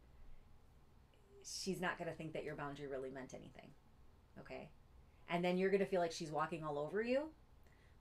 she's 1.45 1.81
not 1.81 1.99
going 1.99 2.11
to 2.11 2.17
think 2.17 2.33
that 2.33 2.45
your 2.45 2.57
boundary 2.57 2.87
really 2.87 3.11
meant 3.11 3.35
anything. 3.35 3.71
Okay? 4.39 4.71
And 5.29 5.45
then 5.45 5.59
you're 5.59 5.71
going 5.71 5.81
to 5.81 5.87
feel 5.87 6.01
like 6.01 6.13
she's 6.13 6.31
walking 6.31 6.63
all 6.63 6.79
over 6.79 7.03
you, 7.03 7.31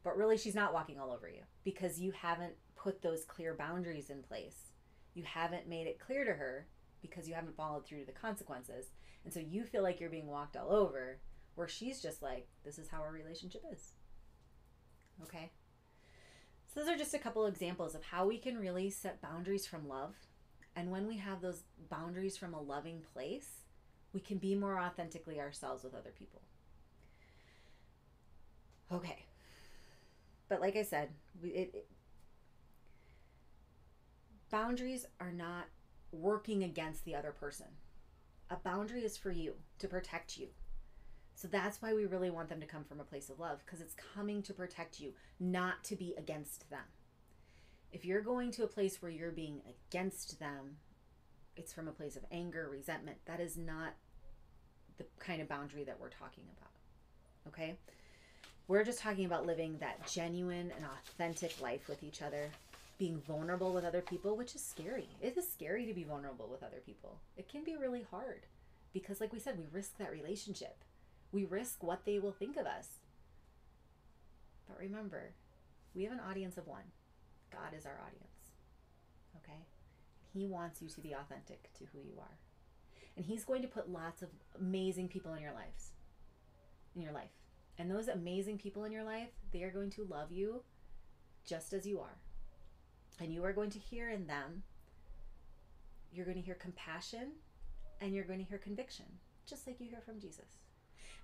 but 0.03 0.17
really 0.17 0.37
she's 0.37 0.55
not 0.55 0.73
walking 0.73 0.99
all 0.99 1.11
over 1.11 1.27
you 1.27 1.41
because 1.63 1.99
you 1.99 2.11
haven't 2.11 2.53
put 2.75 3.01
those 3.01 3.25
clear 3.25 3.55
boundaries 3.55 4.09
in 4.09 4.21
place. 4.21 4.71
You 5.15 5.23
haven't 5.23 5.67
made 5.67 5.87
it 5.87 5.99
clear 5.99 6.23
to 6.23 6.33
her 6.33 6.67
because 7.01 7.27
you 7.27 7.33
haven't 7.33 7.57
followed 7.57 7.85
through 7.85 8.01
to 8.01 8.05
the 8.05 8.11
consequences. 8.11 8.91
And 9.23 9.33
so 9.33 9.39
you 9.39 9.63
feel 9.63 9.81
like 9.81 9.99
you're 9.99 10.09
being 10.09 10.27
walked 10.27 10.55
all 10.55 10.71
over, 10.71 11.19
where 11.55 11.67
she's 11.67 12.01
just 12.01 12.21
like, 12.21 12.47
this 12.63 12.77
is 12.77 12.89
how 12.89 12.99
our 12.99 13.11
relationship 13.11 13.63
is. 13.71 13.93
Okay? 15.23 15.51
So, 16.67 16.79
those 16.79 16.89
are 16.89 16.97
just 16.97 17.13
a 17.13 17.19
couple 17.19 17.45
examples 17.45 17.95
of 17.95 18.03
how 18.03 18.27
we 18.27 18.37
can 18.37 18.57
really 18.57 18.89
set 18.89 19.21
boundaries 19.21 19.65
from 19.65 19.87
love. 19.87 20.15
And 20.75 20.91
when 20.91 21.07
we 21.07 21.17
have 21.17 21.41
those 21.41 21.63
boundaries 21.89 22.35
from 22.35 22.53
a 22.53 22.61
loving 22.61 23.01
place, 23.13 23.61
we 24.13 24.19
can 24.19 24.37
be 24.37 24.55
more 24.55 24.79
authentically 24.79 25.39
ourselves 25.39 25.83
with 25.83 25.93
other 25.93 26.11
people. 26.17 26.41
Okay. 28.91 29.25
But 30.47 30.61
like 30.61 30.75
I 30.75 30.83
said, 30.83 31.09
it, 31.43 31.71
it, 31.73 31.87
boundaries 34.51 35.05
are 35.19 35.31
not 35.31 35.65
working 36.11 36.63
against 36.63 37.03
the 37.03 37.15
other 37.15 37.31
person. 37.31 37.67
A 38.49 38.57
boundary 38.57 39.03
is 39.03 39.17
for 39.17 39.31
you 39.31 39.55
to 39.79 39.87
protect 39.87 40.37
you. 40.37 40.47
So 41.35 41.49
that's 41.49 41.81
why 41.81 41.93
we 41.93 42.05
really 42.05 42.29
want 42.29 42.47
them 42.47 42.61
to 42.61 42.65
come 42.65 42.85
from 42.85 43.01
a 43.01 43.05
place 43.05 43.29
of 43.29 43.39
love 43.39 43.59
because 43.65 43.81
it's 43.81 43.95
coming 44.15 44.41
to 44.43 44.53
protect 44.53 44.99
you, 44.99 45.13
not 45.39 45.83
to 45.83 45.95
be 45.95 46.15
against 46.17 46.69
them. 46.69 46.85
If 47.91 48.05
you're 48.05 48.21
going 48.21 48.51
to 48.51 48.63
a 48.63 48.67
place 48.67 49.01
where 49.01 49.11
you're 49.11 49.31
being 49.31 49.61
against 49.89 50.39
them, 50.39 50.77
it's 51.57 51.73
from 51.73 51.87
a 51.87 51.91
place 51.91 52.15
of 52.15 52.23
anger, 52.31 52.69
resentment. 52.71 53.17
That 53.25 53.39
is 53.39 53.57
not 53.57 53.93
the 54.97 55.05
kind 55.19 55.41
of 55.41 55.49
boundary 55.49 55.83
that 55.83 55.99
we're 55.99 56.09
talking 56.09 56.45
about. 56.57 57.53
Okay? 57.53 57.75
We're 58.67 58.83
just 58.83 58.99
talking 58.99 59.25
about 59.25 59.45
living 59.45 59.77
that 59.79 60.07
genuine 60.07 60.71
and 60.75 60.85
authentic 60.85 61.61
life 61.61 61.87
with 61.87 62.01
each 62.01 62.21
other, 62.21 62.49
being 62.97 63.21
vulnerable 63.27 63.73
with 63.73 63.83
other 63.83 64.01
people, 64.01 64.35
which 64.35 64.55
is 64.55 64.63
scary. 64.63 65.07
It 65.21 65.37
is 65.37 65.49
scary 65.49 65.85
to 65.85 65.93
be 65.93 66.03
vulnerable 66.03 66.47
with 66.49 66.63
other 66.63 66.81
people. 66.85 67.19
It 67.37 67.49
can 67.49 67.63
be 67.63 67.75
really 67.75 68.05
hard 68.09 68.41
because, 68.93 69.19
like 69.21 69.33
we 69.33 69.39
said, 69.39 69.57
we 69.57 69.65
risk 69.71 69.97
that 69.97 70.11
relationship. 70.11 70.77
We 71.31 71.45
risk 71.45 71.83
what 71.83 72.05
they 72.05 72.19
will 72.19 72.31
think 72.31 72.57
of 72.57 72.65
us. 72.65 72.87
But 74.67 74.79
remember, 74.79 75.33
we 75.93 76.03
have 76.03 76.13
an 76.13 76.19
audience 76.19 76.57
of 76.57 76.67
one. 76.67 76.91
God 77.51 77.77
is 77.77 77.85
our 77.85 77.99
audience. 78.05 78.51
Okay? 79.37 79.59
He 80.33 80.47
wants 80.47 80.81
you 80.81 80.89
to 80.89 81.01
be 81.01 81.13
authentic 81.13 81.71
to 81.77 81.85
who 81.91 81.99
you 81.99 82.19
are. 82.19 82.37
And 83.15 83.25
He's 83.25 83.45
going 83.45 83.61
to 83.61 83.67
put 83.67 83.89
lots 83.89 84.21
of 84.21 84.29
amazing 84.59 85.07
people 85.07 85.33
in 85.33 85.41
your 85.41 85.53
lives, 85.53 85.91
in 86.95 87.01
your 87.01 87.13
life. 87.13 87.31
And 87.77 87.89
those 87.89 88.07
amazing 88.07 88.57
people 88.57 88.85
in 88.85 88.91
your 88.91 89.03
life, 89.03 89.29
they 89.51 89.63
are 89.63 89.71
going 89.71 89.89
to 89.91 90.05
love 90.05 90.31
you 90.31 90.63
just 91.45 91.73
as 91.73 91.85
you 91.85 91.99
are. 91.99 92.17
And 93.19 93.33
you 93.33 93.43
are 93.45 93.53
going 93.53 93.69
to 93.71 93.79
hear 93.79 94.09
in 94.09 94.27
them, 94.27 94.63
you're 96.11 96.25
going 96.25 96.37
to 96.37 96.43
hear 96.43 96.55
compassion 96.55 97.31
and 98.01 98.13
you're 98.13 98.25
going 98.25 98.39
to 98.39 98.45
hear 98.45 98.57
conviction, 98.57 99.05
just 99.47 99.67
like 99.67 99.79
you 99.79 99.87
hear 99.87 100.01
from 100.01 100.19
Jesus. 100.19 100.64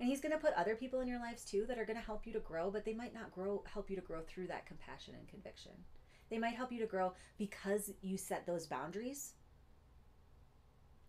And 0.02 0.10
he's 0.10 0.20
going 0.20 0.34
to 0.34 0.38
put 0.38 0.54
other 0.56 0.76
people 0.76 1.00
in 1.00 1.08
your 1.08 1.20
lives 1.20 1.46
too 1.46 1.64
that 1.70 1.78
are 1.78 1.86
going 1.86 1.98
to 1.98 2.04
help 2.04 2.28
you 2.28 2.34
to 2.34 2.40
grow, 2.40 2.70
but 2.70 2.84
they 2.84 2.94
might 2.94 3.14
not 3.14 3.32
grow 3.32 3.64
help 3.72 3.90
you 3.90 3.96
to 3.96 4.02
grow 4.02 4.22
through 4.22 4.48
that 4.48 4.66
compassion 4.66 5.14
and 5.18 5.28
conviction. 5.30 5.72
They 6.30 6.40
might 6.40 6.56
help 6.56 6.74
you 6.74 6.80
to 6.80 6.86
grow 6.86 7.14
because 7.38 7.92
you 8.02 8.18
set 8.18 8.46
those 8.46 8.68
boundaries 8.68 9.34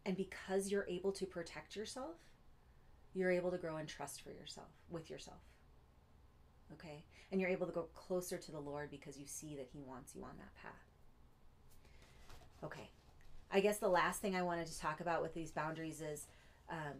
and 0.06 0.16
because 0.16 0.70
you're 0.70 0.86
able 0.88 1.12
to 1.12 1.26
protect 1.26 1.74
yourself 1.74 2.16
you're 3.14 3.30
able 3.30 3.50
to 3.50 3.58
grow 3.58 3.76
in 3.76 3.86
trust 3.86 4.22
for 4.22 4.30
yourself, 4.30 4.68
with 4.88 5.10
yourself. 5.10 5.40
Okay? 6.72 7.04
And 7.30 7.40
you're 7.40 7.50
able 7.50 7.66
to 7.66 7.72
go 7.72 7.88
closer 7.94 8.38
to 8.38 8.52
the 8.52 8.60
Lord 8.60 8.90
because 8.90 9.18
you 9.18 9.26
see 9.26 9.54
that 9.56 9.68
He 9.72 9.80
wants 9.82 10.14
you 10.14 10.22
on 10.22 10.36
that 10.38 10.54
path. 10.54 10.72
Okay. 12.64 12.90
I 13.50 13.60
guess 13.60 13.78
the 13.78 13.88
last 13.88 14.20
thing 14.20 14.34
I 14.34 14.42
wanted 14.42 14.66
to 14.68 14.78
talk 14.78 15.00
about 15.00 15.20
with 15.20 15.34
these 15.34 15.50
boundaries 15.50 16.00
is 16.00 16.26
um, 16.70 16.96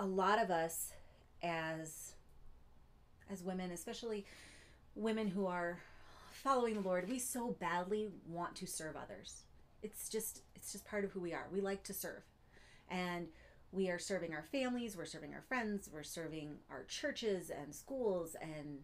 a 0.00 0.06
lot 0.06 0.42
of 0.42 0.50
us 0.50 0.92
as 1.42 2.14
as 3.30 3.44
women, 3.44 3.70
especially 3.70 4.24
women 4.96 5.28
who 5.28 5.46
are 5.46 5.78
following 6.32 6.74
the 6.74 6.80
Lord, 6.80 7.08
we 7.08 7.18
so 7.18 7.54
badly 7.60 8.08
want 8.26 8.56
to 8.56 8.66
serve 8.66 8.96
others. 8.96 9.42
It's 9.82 10.08
just 10.08 10.42
it's 10.56 10.72
just 10.72 10.86
part 10.86 11.04
of 11.04 11.12
who 11.12 11.20
we 11.20 11.34
are. 11.34 11.46
We 11.52 11.60
like 11.60 11.84
to 11.84 11.94
serve. 11.94 12.22
And 12.90 13.28
we 13.72 13.88
are 13.88 13.98
serving 14.00 14.34
our 14.34 14.42
families, 14.50 14.96
we're 14.96 15.04
serving 15.04 15.32
our 15.32 15.42
friends, 15.42 15.88
we're 15.92 16.02
serving 16.02 16.56
our 16.70 16.82
churches 16.88 17.50
and 17.50 17.72
schools, 17.72 18.34
and 18.42 18.80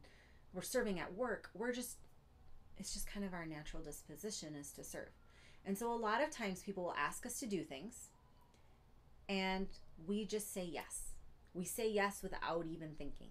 we're 0.52 0.62
serving 0.62 1.00
at 1.00 1.14
work. 1.14 1.50
We're 1.54 1.72
just, 1.72 1.96
it's 2.78 2.92
just 2.92 3.10
kind 3.10 3.26
of 3.26 3.34
our 3.34 3.46
natural 3.46 3.82
disposition 3.82 4.54
is 4.54 4.70
to 4.72 4.84
serve. 4.84 5.08
And 5.64 5.76
so 5.76 5.92
a 5.92 5.96
lot 5.96 6.22
of 6.22 6.30
times 6.30 6.62
people 6.62 6.84
will 6.84 6.94
ask 6.96 7.26
us 7.26 7.40
to 7.40 7.46
do 7.46 7.64
things, 7.64 8.10
and 9.28 9.66
we 10.06 10.24
just 10.24 10.52
say 10.52 10.64
yes. 10.64 11.12
We 11.54 11.64
say 11.64 11.90
yes 11.90 12.22
without 12.22 12.66
even 12.66 12.94
thinking. 12.96 13.30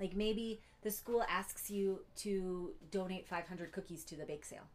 Like 0.00 0.14
maybe 0.14 0.60
the 0.82 0.90
school 0.90 1.24
asks 1.28 1.70
you 1.70 2.00
to 2.16 2.72
donate 2.90 3.26
500 3.28 3.72
cookies 3.72 4.04
to 4.04 4.16
the 4.16 4.24
bake 4.24 4.44
sale. 4.44 4.68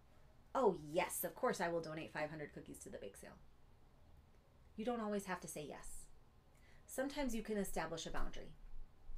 Oh, 0.55 0.77
yes, 0.91 1.23
of 1.23 1.33
course 1.33 1.61
I 1.61 1.69
will 1.69 1.81
donate 1.81 2.13
500 2.13 2.53
cookies 2.53 2.77
to 2.79 2.89
the 2.89 2.97
bake 2.97 3.17
sale. 3.17 3.37
You 4.75 4.85
don't 4.85 5.01
always 5.01 5.25
have 5.25 5.39
to 5.41 5.47
say 5.47 5.65
yes. 5.67 5.87
Sometimes 6.85 7.33
you 7.33 7.41
can 7.41 7.57
establish 7.57 8.05
a 8.05 8.11
boundary 8.11 8.51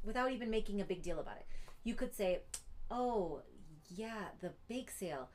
without 0.04 0.32
even 0.32 0.50
making 0.50 0.80
a 0.80 0.86
big 0.86 1.02
deal 1.02 1.20
about 1.20 1.38
it. 1.38 1.46
You 1.84 1.96
could 1.96 2.14
say, 2.16 2.42
Oh, 2.90 3.42
yeah, 3.90 4.30
the 4.42 4.52
bake 4.70 4.92
sale. 4.92 5.30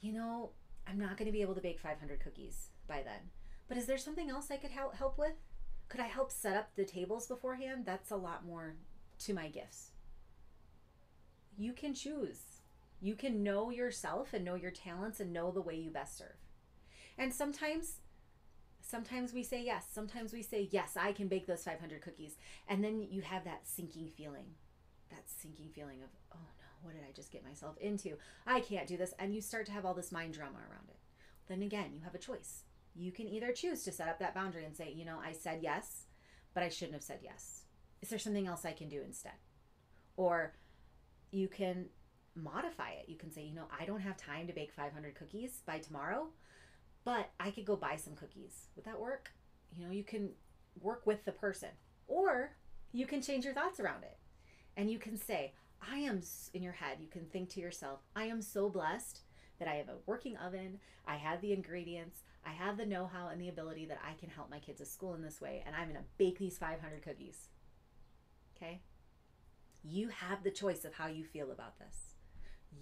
You 0.00 0.12
know, 0.12 0.50
I'm 0.86 0.98
not 0.98 1.16
going 1.16 1.26
to 1.26 1.32
be 1.32 1.42
able 1.42 1.54
to 1.54 1.60
bake 1.60 1.80
500 1.80 2.20
cookies 2.20 2.68
by 2.88 3.02
then. 3.02 3.30
But 3.68 3.76
is 3.76 3.86
there 3.86 3.98
something 3.98 4.30
else 4.30 4.50
I 4.50 4.56
could 4.56 4.70
help 4.70 4.94
help 4.94 5.18
with? 5.18 5.34
Could 5.88 6.00
I 6.00 6.06
help 6.06 6.30
set 6.30 6.56
up 6.56 6.74
the 6.74 6.84
tables 6.84 7.26
beforehand? 7.26 7.84
That's 7.84 8.10
a 8.10 8.16
lot 8.16 8.46
more 8.46 8.76
to 9.20 9.34
my 9.34 9.48
gifts. 9.48 9.90
You 11.56 11.72
can 11.72 11.94
choose. 11.94 12.40
You 13.00 13.14
can 13.14 13.42
know 13.42 13.70
yourself 13.70 14.32
and 14.32 14.44
know 14.44 14.54
your 14.54 14.70
talents 14.70 15.20
and 15.20 15.32
know 15.32 15.50
the 15.50 15.60
way 15.60 15.76
you 15.76 15.90
best 15.90 16.18
serve. 16.18 16.36
And 17.18 17.32
sometimes 17.32 18.00
Sometimes 18.86 19.32
we 19.32 19.42
say 19.42 19.64
yes. 19.64 19.86
Sometimes 19.90 20.32
we 20.32 20.42
say, 20.42 20.68
yes, 20.70 20.94
I 20.94 21.12
can 21.12 21.26
bake 21.26 21.46
those 21.46 21.64
500 21.64 22.02
cookies. 22.02 22.36
And 22.68 22.84
then 22.84 23.00
you 23.10 23.22
have 23.22 23.44
that 23.44 23.66
sinking 23.66 24.08
feeling, 24.08 24.44
that 25.08 25.24
sinking 25.26 25.70
feeling 25.74 26.02
of, 26.02 26.10
oh 26.34 26.38
no, 26.58 26.66
what 26.82 26.94
did 26.94 27.02
I 27.02 27.12
just 27.12 27.32
get 27.32 27.44
myself 27.44 27.78
into? 27.78 28.18
I 28.46 28.60
can't 28.60 28.86
do 28.86 28.98
this. 28.98 29.14
And 29.18 29.34
you 29.34 29.40
start 29.40 29.64
to 29.66 29.72
have 29.72 29.86
all 29.86 29.94
this 29.94 30.12
mind 30.12 30.34
drama 30.34 30.58
around 30.58 30.90
it. 30.90 30.98
Then 31.48 31.62
again, 31.62 31.92
you 31.94 32.02
have 32.04 32.14
a 32.14 32.18
choice. 32.18 32.64
You 32.94 33.12
can 33.12 33.28
either 33.28 33.52
choose 33.52 33.82
to 33.84 33.92
set 33.92 34.08
up 34.08 34.18
that 34.20 34.34
boundary 34.34 34.64
and 34.64 34.76
say, 34.76 34.92
you 34.94 35.04
know, 35.04 35.18
I 35.24 35.32
said 35.32 35.60
yes, 35.62 36.04
but 36.54 36.62
I 36.62 36.68
shouldn't 36.68 36.94
have 36.94 37.02
said 37.02 37.20
yes. 37.22 37.62
Is 38.02 38.08
there 38.08 38.18
something 38.18 38.46
else 38.46 38.64
I 38.64 38.72
can 38.72 38.88
do 38.88 39.02
instead? 39.04 39.32
Or 40.16 40.54
you 41.30 41.48
can 41.48 41.86
modify 42.36 42.90
it. 42.90 43.08
You 43.08 43.16
can 43.16 43.32
say, 43.32 43.42
you 43.42 43.54
know, 43.54 43.66
I 43.78 43.84
don't 43.84 44.00
have 44.00 44.16
time 44.16 44.46
to 44.46 44.52
bake 44.52 44.72
500 44.72 45.14
cookies 45.14 45.62
by 45.66 45.78
tomorrow, 45.78 46.28
but 47.04 47.30
I 47.40 47.50
could 47.50 47.64
go 47.64 47.76
buy 47.76 47.96
some 47.96 48.14
cookies. 48.14 48.66
Would 48.76 48.84
that 48.84 49.00
work? 49.00 49.30
You 49.76 49.86
know, 49.86 49.92
you 49.92 50.04
can 50.04 50.30
work 50.80 51.06
with 51.06 51.24
the 51.24 51.32
person. 51.32 51.70
Or 52.06 52.56
you 52.92 53.06
can 53.06 53.22
change 53.22 53.44
your 53.44 53.54
thoughts 53.54 53.80
around 53.80 54.04
it. 54.04 54.18
And 54.76 54.90
you 54.90 54.98
can 54.98 55.16
say, 55.16 55.52
I 55.80 55.98
am 55.98 56.22
in 56.52 56.62
your 56.62 56.72
head, 56.72 56.98
you 57.00 57.08
can 57.08 57.26
think 57.26 57.50
to 57.50 57.60
yourself, 57.60 58.00
I 58.16 58.24
am 58.24 58.40
so 58.40 58.68
blessed 58.68 59.20
that 59.58 59.68
I 59.68 59.74
have 59.74 59.88
a 59.88 59.98
working 60.06 60.36
oven, 60.36 60.78
I 61.06 61.16
have 61.16 61.40
the 61.40 61.52
ingredients, 61.52 62.20
I 62.46 62.50
have 62.50 62.76
the 62.76 62.86
know 62.86 63.08
how 63.12 63.28
and 63.28 63.40
the 63.40 63.48
ability 63.48 63.86
that 63.86 64.00
I 64.06 64.14
can 64.14 64.28
help 64.28 64.50
my 64.50 64.58
kids 64.58 64.80
at 64.80 64.86
school 64.86 65.14
in 65.14 65.22
this 65.22 65.40
way, 65.40 65.62
and 65.66 65.74
I'm 65.74 65.88
going 65.88 66.00
to 66.00 66.08
bake 66.18 66.38
these 66.38 66.58
500 66.58 67.02
cookies. 67.02 67.48
Okay? 68.56 68.82
You 69.82 70.08
have 70.08 70.42
the 70.42 70.50
choice 70.50 70.84
of 70.84 70.94
how 70.94 71.06
you 71.06 71.24
feel 71.24 71.50
about 71.50 71.78
this. 71.78 72.14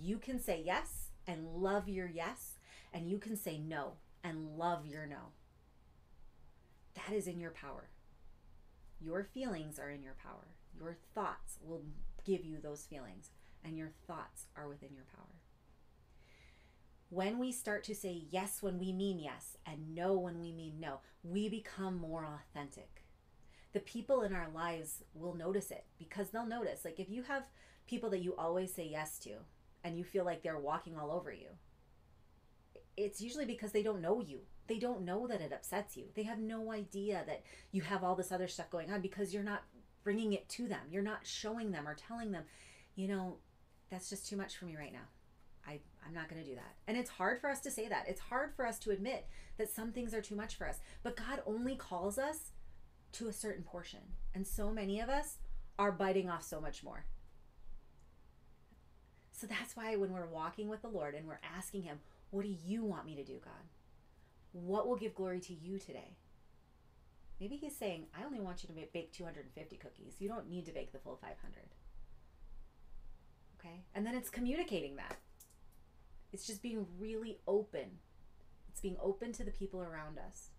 You 0.00 0.18
can 0.18 0.40
say 0.40 0.62
yes 0.64 1.10
and 1.26 1.46
love 1.46 1.88
your 1.88 2.08
yes, 2.08 2.58
and 2.92 3.08
you 3.08 3.18
can 3.18 3.36
say 3.36 3.58
no 3.58 3.94
and 4.24 4.56
love 4.56 4.86
your 4.86 5.06
no. 5.06 5.32
That 6.94 7.14
is 7.14 7.26
in 7.26 7.40
your 7.40 7.50
power. 7.50 7.88
Your 9.00 9.24
feelings 9.24 9.78
are 9.78 9.90
in 9.90 10.02
your 10.02 10.16
power. 10.22 10.54
Your 10.76 10.96
thoughts 11.14 11.58
will 11.62 11.82
give 12.24 12.44
you 12.44 12.58
those 12.60 12.86
feelings, 12.86 13.30
and 13.64 13.76
your 13.76 13.90
thoughts 14.06 14.46
are 14.56 14.68
within 14.68 14.94
your 14.94 15.06
power. 15.16 15.41
When 17.12 17.38
we 17.38 17.52
start 17.52 17.84
to 17.84 17.94
say 17.94 18.22
yes 18.30 18.62
when 18.62 18.78
we 18.78 18.90
mean 18.90 19.18
yes 19.18 19.58
and 19.66 19.94
no 19.94 20.14
when 20.14 20.40
we 20.40 20.50
mean 20.50 20.80
no, 20.80 21.00
we 21.22 21.46
become 21.50 21.98
more 21.98 22.26
authentic. 22.26 23.04
The 23.74 23.80
people 23.80 24.22
in 24.22 24.32
our 24.34 24.48
lives 24.54 25.04
will 25.12 25.34
notice 25.34 25.70
it 25.70 25.84
because 25.98 26.30
they'll 26.30 26.46
notice. 26.46 26.86
Like 26.86 26.98
if 26.98 27.10
you 27.10 27.22
have 27.24 27.50
people 27.86 28.08
that 28.08 28.22
you 28.22 28.34
always 28.36 28.72
say 28.72 28.88
yes 28.90 29.18
to 29.24 29.32
and 29.84 29.98
you 29.98 30.04
feel 30.04 30.24
like 30.24 30.42
they're 30.42 30.58
walking 30.58 30.96
all 30.96 31.10
over 31.10 31.30
you, 31.30 31.48
it's 32.96 33.20
usually 33.20 33.44
because 33.44 33.72
they 33.72 33.82
don't 33.82 34.00
know 34.00 34.22
you. 34.22 34.38
They 34.66 34.78
don't 34.78 35.04
know 35.04 35.26
that 35.26 35.42
it 35.42 35.52
upsets 35.52 35.98
you. 35.98 36.06
They 36.14 36.22
have 36.22 36.38
no 36.38 36.72
idea 36.72 37.24
that 37.26 37.42
you 37.72 37.82
have 37.82 38.02
all 38.02 38.16
this 38.16 38.32
other 38.32 38.48
stuff 38.48 38.70
going 38.70 38.90
on 38.90 39.02
because 39.02 39.34
you're 39.34 39.42
not 39.42 39.64
bringing 40.02 40.32
it 40.32 40.48
to 40.48 40.66
them. 40.66 40.86
You're 40.90 41.02
not 41.02 41.26
showing 41.26 41.72
them 41.72 41.86
or 41.86 41.94
telling 41.94 42.32
them, 42.32 42.44
you 42.94 43.06
know, 43.06 43.36
that's 43.90 44.08
just 44.08 44.26
too 44.26 44.38
much 44.38 44.56
for 44.56 44.64
me 44.64 44.78
right 44.78 44.94
now. 44.94 45.08
I, 45.66 45.78
I'm 46.06 46.14
not 46.14 46.28
going 46.28 46.42
to 46.42 46.48
do 46.48 46.56
that. 46.56 46.74
And 46.86 46.96
it's 46.96 47.10
hard 47.10 47.40
for 47.40 47.48
us 47.48 47.60
to 47.60 47.70
say 47.70 47.88
that. 47.88 48.06
It's 48.08 48.20
hard 48.20 48.54
for 48.54 48.66
us 48.66 48.78
to 48.80 48.90
admit 48.90 49.26
that 49.58 49.70
some 49.70 49.92
things 49.92 50.14
are 50.14 50.22
too 50.22 50.34
much 50.34 50.56
for 50.56 50.68
us. 50.68 50.80
But 51.02 51.16
God 51.16 51.42
only 51.46 51.76
calls 51.76 52.18
us 52.18 52.52
to 53.12 53.28
a 53.28 53.32
certain 53.32 53.62
portion. 53.62 54.00
And 54.34 54.46
so 54.46 54.70
many 54.70 55.00
of 55.00 55.08
us 55.08 55.38
are 55.78 55.92
biting 55.92 56.28
off 56.28 56.42
so 56.42 56.60
much 56.60 56.82
more. 56.82 57.04
So 59.32 59.46
that's 59.46 59.76
why 59.76 59.96
when 59.96 60.12
we're 60.12 60.26
walking 60.26 60.68
with 60.68 60.82
the 60.82 60.88
Lord 60.88 61.14
and 61.14 61.26
we're 61.26 61.40
asking 61.56 61.82
Him, 61.82 61.98
What 62.30 62.44
do 62.44 62.54
you 62.64 62.84
want 62.84 63.06
me 63.06 63.16
to 63.16 63.24
do, 63.24 63.40
God? 63.44 63.52
What 64.52 64.86
will 64.86 64.96
give 64.96 65.14
glory 65.14 65.40
to 65.40 65.52
you 65.52 65.78
today? 65.78 66.16
Maybe 67.40 67.56
He's 67.56 67.74
saying, 67.74 68.06
I 68.16 68.24
only 68.24 68.40
want 68.40 68.62
you 68.62 68.68
to 68.68 68.74
bake 68.92 69.12
250 69.12 69.76
cookies. 69.76 70.14
You 70.20 70.28
don't 70.28 70.48
need 70.48 70.66
to 70.66 70.72
bake 70.72 70.92
the 70.92 70.98
full 70.98 71.16
500. 71.16 71.34
Okay? 73.58 73.82
And 73.94 74.06
then 74.06 74.14
it's 74.14 74.30
communicating 74.30 74.96
that. 74.96 75.16
It's 76.32 76.46
just 76.46 76.62
being 76.62 76.86
really 76.98 77.38
open. 77.46 77.98
It's 78.68 78.80
being 78.80 78.96
open 79.02 79.32
to 79.32 79.44
the 79.44 79.50
people 79.50 79.82
around 79.82 80.18
us. 80.18 80.50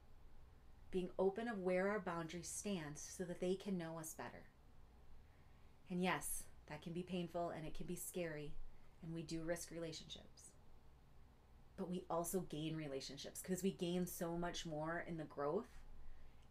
Being 0.91 1.09
open 1.17 1.47
of 1.47 1.59
where 1.59 1.89
our 1.89 1.99
boundaries 1.99 2.47
stand 2.47 2.97
so 2.97 3.23
that 3.23 3.39
they 3.39 3.55
can 3.55 3.77
know 3.77 3.97
us 3.99 4.13
better. 4.13 4.45
And 5.89 6.03
yes, 6.03 6.43
that 6.67 6.81
can 6.81 6.93
be 6.93 7.03
painful 7.03 7.49
and 7.49 7.65
it 7.65 7.75
can 7.75 7.87
be 7.87 7.95
scary, 7.95 8.53
and 9.01 9.13
we 9.13 9.23
do 9.23 9.43
risk 9.43 9.71
relationships. 9.71 10.51
But 11.75 11.89
we 11.89 12.05
also 12.09 12.41
gain 12.41 12.75
relationships 12.75 13.41
because 13.41 13.63
we 13.63 13.71
gain 13.71 14.05
so 14.05 14.37
much 14.37 14.65
more 14.65 15.03
in 15.07 15.17
the 15.17 15.23
growth 15.23 15.69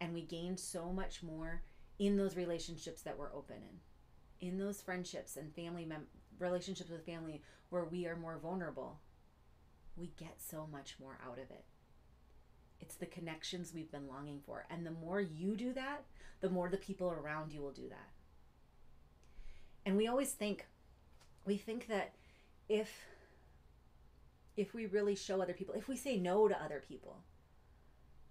and 0.01 0.13
we 0.13 0.21
gain 0.21 0.57
so 0.57 0.91
much 0.91 1.23
more 1.23 1.61
in 1.97 2.17
those 2.17 2.35
relationships 2.35 3.01
that 3.03 3.17
we're 3.17 3.33
open 3.33 3.57
in. 3.57 4.47
In 4.47 4.57
those 4.57 4.81
friendships 4.81 5.37
and 5.37 5.55
family 5.55 5.85
mem- 5.85 6.07
relationships 6.39 6.89
with 6.89 7.05
family 7.05 7.41
where 7.69 7.85
we 7.85 8.05
are 8.05 8.17
more 8.17 8.37
vulnerable 8.37 8.99
we 9.95 10.11
get 10.17 10.41
so 10.41 10.67
much 10.71 10.95
more 10.99 11.17
out 11.25 11.39
of 11.39 11.51
it. 11.51 11.63
It's 12.79 12.95
the 12.95 13.05
connections 13.05 13.71
we've 13.73 13.91
been 13.91 14.07
longing 14.07 14.41
for. 14.45 14.65
And 14.69 14.85
the 14.85 14.91
more 14.91 15.21
you 15.21 15.55
do 15.55 15.73
that, 15.73 16.03
the 16.41 16.49
more 16.49 16.69
the 16.69 16.77
people 16.77 17.09
around 17.09 17.53
you 17.53 17.61
will 17.61 17.71
do 17.71 17.87
that. 17.89 18.09
And 19.85 19.95
we 19.95 20.07
always 20.07 20.31
think, 20.31 20.67
we 21.45 21.57
think 21.57 21.87
that 21.87 22.13
if 22.69 22.89
if 24.55 24.73
we 24.73 24.85
really 24.85 25.15
show 25.15 25.41
other 25.41 25.53
people, 25.53 25.73
if 25.73 25.87
we 25.87 25.95
say 25.95 26.17
no 26.17 26.47
to 26.47 26.63
other 26.63 26.83
people, 26.87 27.23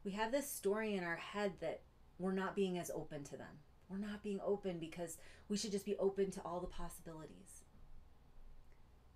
we 0.05 0.13
have 0.13 0.31
this 0.31 0.49
story 0.49 0.95
in 0.95 1.03
our 1.03 1.17
head 1.17 1.53
that 1.61 1.81
we're 2.19 2.33
not 2.33 2.55
being 2.55 2.79
as 2.79 2.93
open 2.95 3.25
to 3.25 3.37
them. 3.37 3.59
We're 3.89 3.99
not 3.99 4.23
being 4.23 4.41
open 4.45 4.79
because 4.79 5.19
we 5.49 5.57
should 5.57 5.73
just 5.73 5.85
be 5.85 5.97
open 5.97 6.31
to 6.31 6.41
all 6.45 6.61
the 6.61 6.69
possibilities 6.69 7.62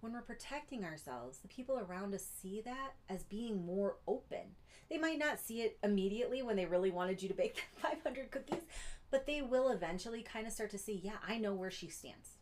when 0.06 0.12
we're 0.12 0.20
protecting 0.22 0.84
ourselves, 0.84 1.38
the 1.38 1.48
people 1.48 1.80
around 1.80 2.14
us 2.14 2.24
see 2.40 2.60
that 2.60 2.92
as 3.08 3.24
being 3.24 3.66
more 3.66 3.96
open. 4.06 4.54
They 4.88 4.98
might 4.98 5.18
not 5.18 5.40
see 5.40 5.62
it 5.62 5.78
immediately 5.82 6.44
when 6.44 6.54
they 6.54 6.64
really 6.64 6.92
wanted 6.92 7.20
you 7.20 7.28
to 7.28 7.34
bake 7.34 7.64
500 7.82 8.30
cookies, 8.30 8.62
but 9.10 9.26
they 9.26 9.42
will 9.42 9.68
eventually 9.70 10.22
kind 10.22 10.46
of 10.46 10.52
start 10.52 10.70
to 10.70 10.78
see, 10.78 11.00
yeah, 11.02 11.16
I 11.26 11.38
know 11.38 11.54
where 11.54 11.72
she 11.72 11.88
stands. 11.88 12.34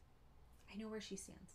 I 0.71 0.77
know 0.77 0.89
where 0.89 1.01
she 1.01 1.17
stands. 1.17 1.53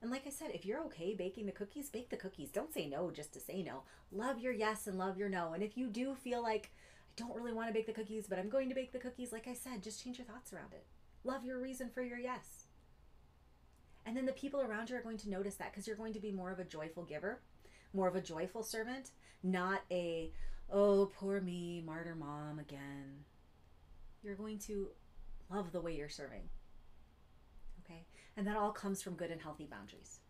And 0.00 0.10
like 0.10 0.26
I 0.26 0.30
said, 0.30 0.52
if 0.54 0.64
you're 0.64 0.84
okay 0.84 1.12
baking 1.12 1.44
the 1.44 1.52
cookies, 1.52 1.90
bake 1.90 2.08
the 2.08 2.16
cookies. 2.16 2.48
Don't 2.48 2.72
say 2.72 2.86
no 2.86 3.10
just 3.10 3.34
to 3.34 3.40
say 3.40 3.62
no. 3.62 3.82
Love 4.10 4.38
your 4.38 4.54
yes 4.54 4.86
and 4.86 4.96
love 4.96 5.18
your 5.18 5.28
no. 5.28 5.52
And 5.52 5.62
if 5.62 5.76
you 5.76 5.88
do 5.88 6.14
feel 6.14 6.42
like, 6.42 6.72
I 7.10 7.12
don't 7.16 7.36
really 7.36 7.52
want 7.52 7.68
to 7.68 7.74
bake 7.74 7.88
the 7.88 7.92
cookies, 7.92 8.26
but 8.26 8.38
I'm 8.38 8.48
going 8.48 8.70
to 8.70 8.74
bake 8.74 8.92
the 8.92 8.98
cookies, 8.98 9.32
like 9.32 9.48
I 9.48 9.54
said, 9.54 9.82
just 9.82 10.02
change 10.02 10.16
your 10.16 10.26
thoughts 10.26 10.54
around 10.54 10.72
it. 10.72 10.86
Love 11.24 11.44
your 11.44 11.60
reason 11.60 11.90
for 11.90 12.00
your 12.00 12.18
yes. 12.18 12.65
And 14.06 14.16
then 14.16 14.24
the 14.24 14.32
people 14.32 14.60
around 14.60 14.88
you 14.88 14.96
are 14.96 15.02
going 15.02 15.18
to 15.18 15.30
notice 15.30 15.56
that 15.56 15.72
because 15.72 15.86
you're 15.86 15.96
going 15.96 16.12
to 16.12 16.20
be 16.20 16.30
more 16.30 16.52
of 16.52 16.60
a 16.60 16.64
joyful 16.64 17.02
giver, 17.02 17.40
more 17.92 18.06
of 18.06 18.14
a 18.14 18.20
joyful 18.20 18.62
servant, 18.62 19.10
not 19.42 19.82
a, 19.90 20.32
oh, 20.70 21.10
poor 21.18 21.40
me, 21.40 21.82
martyr 21.84 22.14
mom 22.14 22.60
again. 22.60 23.24
You're 24.22 24.36
going 24.36 24.60
to 24.60 24.90
love 25.50 25.72
the 25.72 25.80
way 25.80 25.96
you're 25.96 26.08
serving. 26.08 26.42
Okay? 27.84 28.06
And 28.36 28.46
that 28.46 28.56
all 28.56 28.70
comes 28.70 29.02
from 29.02 29.14
good 29.14 29.32
and 29.32 29.42
healthy 29.42 29.66
boundaries. 29.66 30.20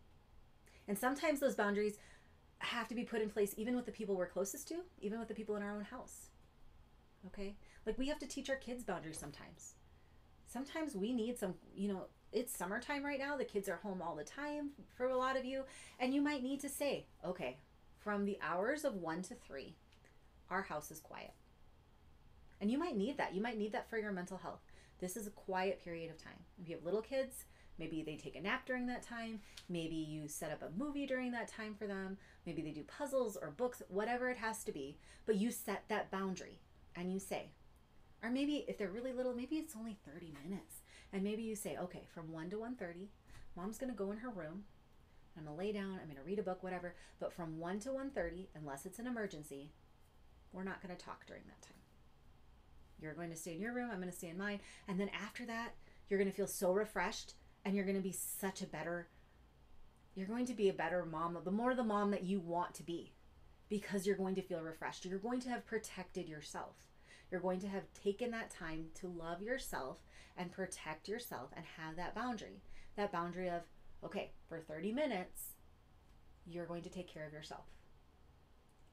And 0.87 0.97
sometimes 0.97 1.39
those 1.39 1.55
boundaries 1.55 1.99
have 2.59 2.87
to 2.87 2.95
be 2.95 3.03
put 3.03 3.21
in 3.21 3.29
place 3.29 3.53
even 3.57 3.75
with 3.75 3.85
the 3.85 3.91
people 3.91 4.15
we're 4.15 4.27
closest 4.27 4.67
to, 4.69 4.77
even 4.99 5.19
with 5.19 5.27
the 5.27 5.35
people 5.35 5.55
in 5.55 5.61
our 5.61 5.75
own 5.75 5.83
house. 5.83 6.29
Okay? 7.27 7.55
Like 7.85 7.99
we 7.99 8.07
have 8.07 8.19
to 8.19 8.27
teach 8.27 8.49
our 8.49 8.55
kids 8.55 8.83
boundaries 8.83 9.19
sometimes. 9.19 9.75
Sometimes 10.47 10.95
we 10.95 11.13
need 11.13 11.37
some, 11.37 11.53
you 11.75 11.89
know, 11.89 12.07
it's 12.31 12.55
summertime 12.55 13.05
right 13.05 13.19
now. 13.19 13.37
The 13.37 13.45
kids 13.45 13.69
are 13.69 13.77
home 13.77 14.01
all 14.01 14.15
the 14.15 14.23
time 14.23 14.71
for 14.95 15.07
a 15.07 15.17
lot 15.17 15.37
of 15.37 15.45
you. 15.45 15.63
And 15.99 16.13
you 16.13 16.21
might 16.21 16.43
need 16.43 16.59
to 16.61 16.69
say, 16.69 17.05
okay, 17.25 17.57
from 17.99 18.25
the 18.25 18.37
hours 18.41 18.85
of 18.85 18.95
one 18.95 19.21
to 19.23 19.35
three, 19.35 19.75
our 20.49 20.63
house 20.63 20.91
is 20.91 20.99
quiet. 20.99 21.33
And 22.59 22.71
you 22.71 22.77
might 22.77 22.97
need 22.97 23.17
that. 23.17 23.35
You 23.35 23.41
might 23.41 23.57
need 23.57 23.71
that 23.73 23.89
for 23.89 23.97
your 23.97 24.11
mental 24.11 24.37
health. 24.37 24.61
This 24.99 25.15
is 25.15 25.27
a 25.27 25.31
quiet 25.31 25.83
period 25.83 26.09
of 26.09 26.21
time. 26.21 26.39
If 26.61 26.69
you 26.69 26.75
have 26.75 26.85
little 26.85 27.01
kids, 27.01 27.45
maybe 27.77 28.01
they 28.01 28.15
take 28.15 28.35
a 28.35 28.41
nap 28.41 28.65
during 28.65 28.87
that 28.87 29.03
time. 29.03 29.39
Maybe 29.69 29.95
you 29.95 30.27
set 30.27 30.51
up 30.51 30.63
a 30.63 30.77
movie 30.77 31.05
during 31.05 31.31
that 31.31 31.47
time 31.47 31.75
for 31.75 31.85
them. 31.85 32.17
Maybe 32.45 32.61
they 32.61 32.71
do 32.71 32.83
puzzles 32.83 33.37
or 33.39 33.51
books, 33.51 33.81
whatever 33.89 34.29
it 34.29 34.37
has 34.37 34.63
to 34.63 34.71
be. 34.71 34.97
But 35.25 35.35
you 35.35 35.51
set 35.51 35.83
that 35.89 36.09
boundary 36.09 36.59
and 36.95 37.13
you 37.13 37.19
say, 37.19 37.51
or 38.23 38.31
maybe 38.31 38.65
if 38.67 38.77
they're 38.77 38.89
really 38.89 39.13
little, 39.13 39.35
maybe 39.35 39.57
it's 39.57 39.75
only 39.75 39.97
30 40.11 40.33
minutes. 40.43 40.76
And 41.13 41.23
maybe 41.23 41.43
you 41.43 41.55
say, 41.55 41.77
okay, 41.77 42.03
from 42.13 42.31
1 42.31 42.49
to 42.51 42.57
1.30, 42.57 43.07
mom's 43.55 43.77
going 43.77 43.91
to 43.91 43.97
go 43.97 44.11
in 44.11 44.17
her 44.17 44.29
room. 44.29 44.63
I'm 45.37 45.45
going 45.45 45.55
to 45.55 45.59
lay 45.59 45.71
down. 45.71 45.99
I'm 46.01 46.07
going 46.07 46.17
to 46.17 46.23
read 46.23 46.39
a 46.39 46.43
book, 46.43 46.63
whatever. 46.63 46.95
But 47.19 47.31
from 47.33 47.59
1 47.59 47.79
to 47.81 47.89
1.30, 47.89 48.47
unless 48.55 48.85
it's 48.85 48.99
an 48.99 49.07
emergency, 49.07 49.71
we're 50.51 50.63
not 50.63 50.81
going 50.81 50.95
to 50.95 51.05
talk 51.05 51.25
during 51.25 51.43
that 51.45 51.61
time. 51.61 51.77
You're 52.99 53.13
going 53.13 53.29
to 53.29 53.35
stay 53.35 53.53
in 53.53 53.61
your 53.61 53.73
room. 53.73 53.89
I'm 53.91 53.99
going 53.99 54.11
to 54.11 54.17
stay 54.17 54.29
in 54.29 54.37
mine. 54.37 54.59
And 54.87 54.99
then 54.99 55.09
after 55.09 55.45
that, 55.45 55.73
you're 56.09 56.19
going 56.19 56.29
to 56.29 56.35
feel 56.35 56.47
so 56.47 56.71
refreshed 56.71 57.33
and 57.65 57.75
you're 57.75 57.85
going 57.85 57.97
to 57.97 58.01
be 58.01 58.13
such 58.13 58.61
a 58.61 58.67
better 58.67 59.07
you're 60.15 60.27
going 60.27 60.45
to 60.47 60.53
be 60.53 60.69
a 60.69 60.73
better 60.73 61.05
mom 61.05 61.37
the 61.43 61.51
more 61.51 61.75
the 61.75 61.83
mom 61.83 62.11
that 62.11 62.23
you 62.23 62.39
want 62.39 62.73
to 62.73 62.83
be 62.83 63.13
because 63.69 64.07
you're 64.07 64.15
going 64.15 64.35
to 64.35 64.41
feel 64.41 64.61
refreshed 64.61 65.05
you're 65.05 65.19
going 65.19 65.39
to 65.39 65.49
have 65.49 65.65
protected 65.65 66.27
yourself 66.27 66.75
you're 67.31 67.41
going 67.41 67.59
to 67.59 67.67
have 67.67 67.83
taken 67.93 68.31
that 68.31 68.49
time 68.49 68.87
to 68.95 69.07
love 69.07 69.41
yourself 69.41 69.97
and 70.37 70.51
protect 70.51 71.07
yourself 71.07 71.49
and 71.55 71.65
have 71.77 71.95
that 71.95 72.15
boundary. 72.15 72.61
that 72.95 73.11
boundary 73.11 73.47
of, 73.47 73.61
okay, 74.03 74.31
for 74.47 74.59
30 74.59 74.91
minutes, 74.91 75.53
you're 76.47 76.65
going 76.65 76.81
to 76.81 76.89
take 76.89 77.07
care 77.11 77.25
of 77.25 77.33
yourself. 77.33 77.65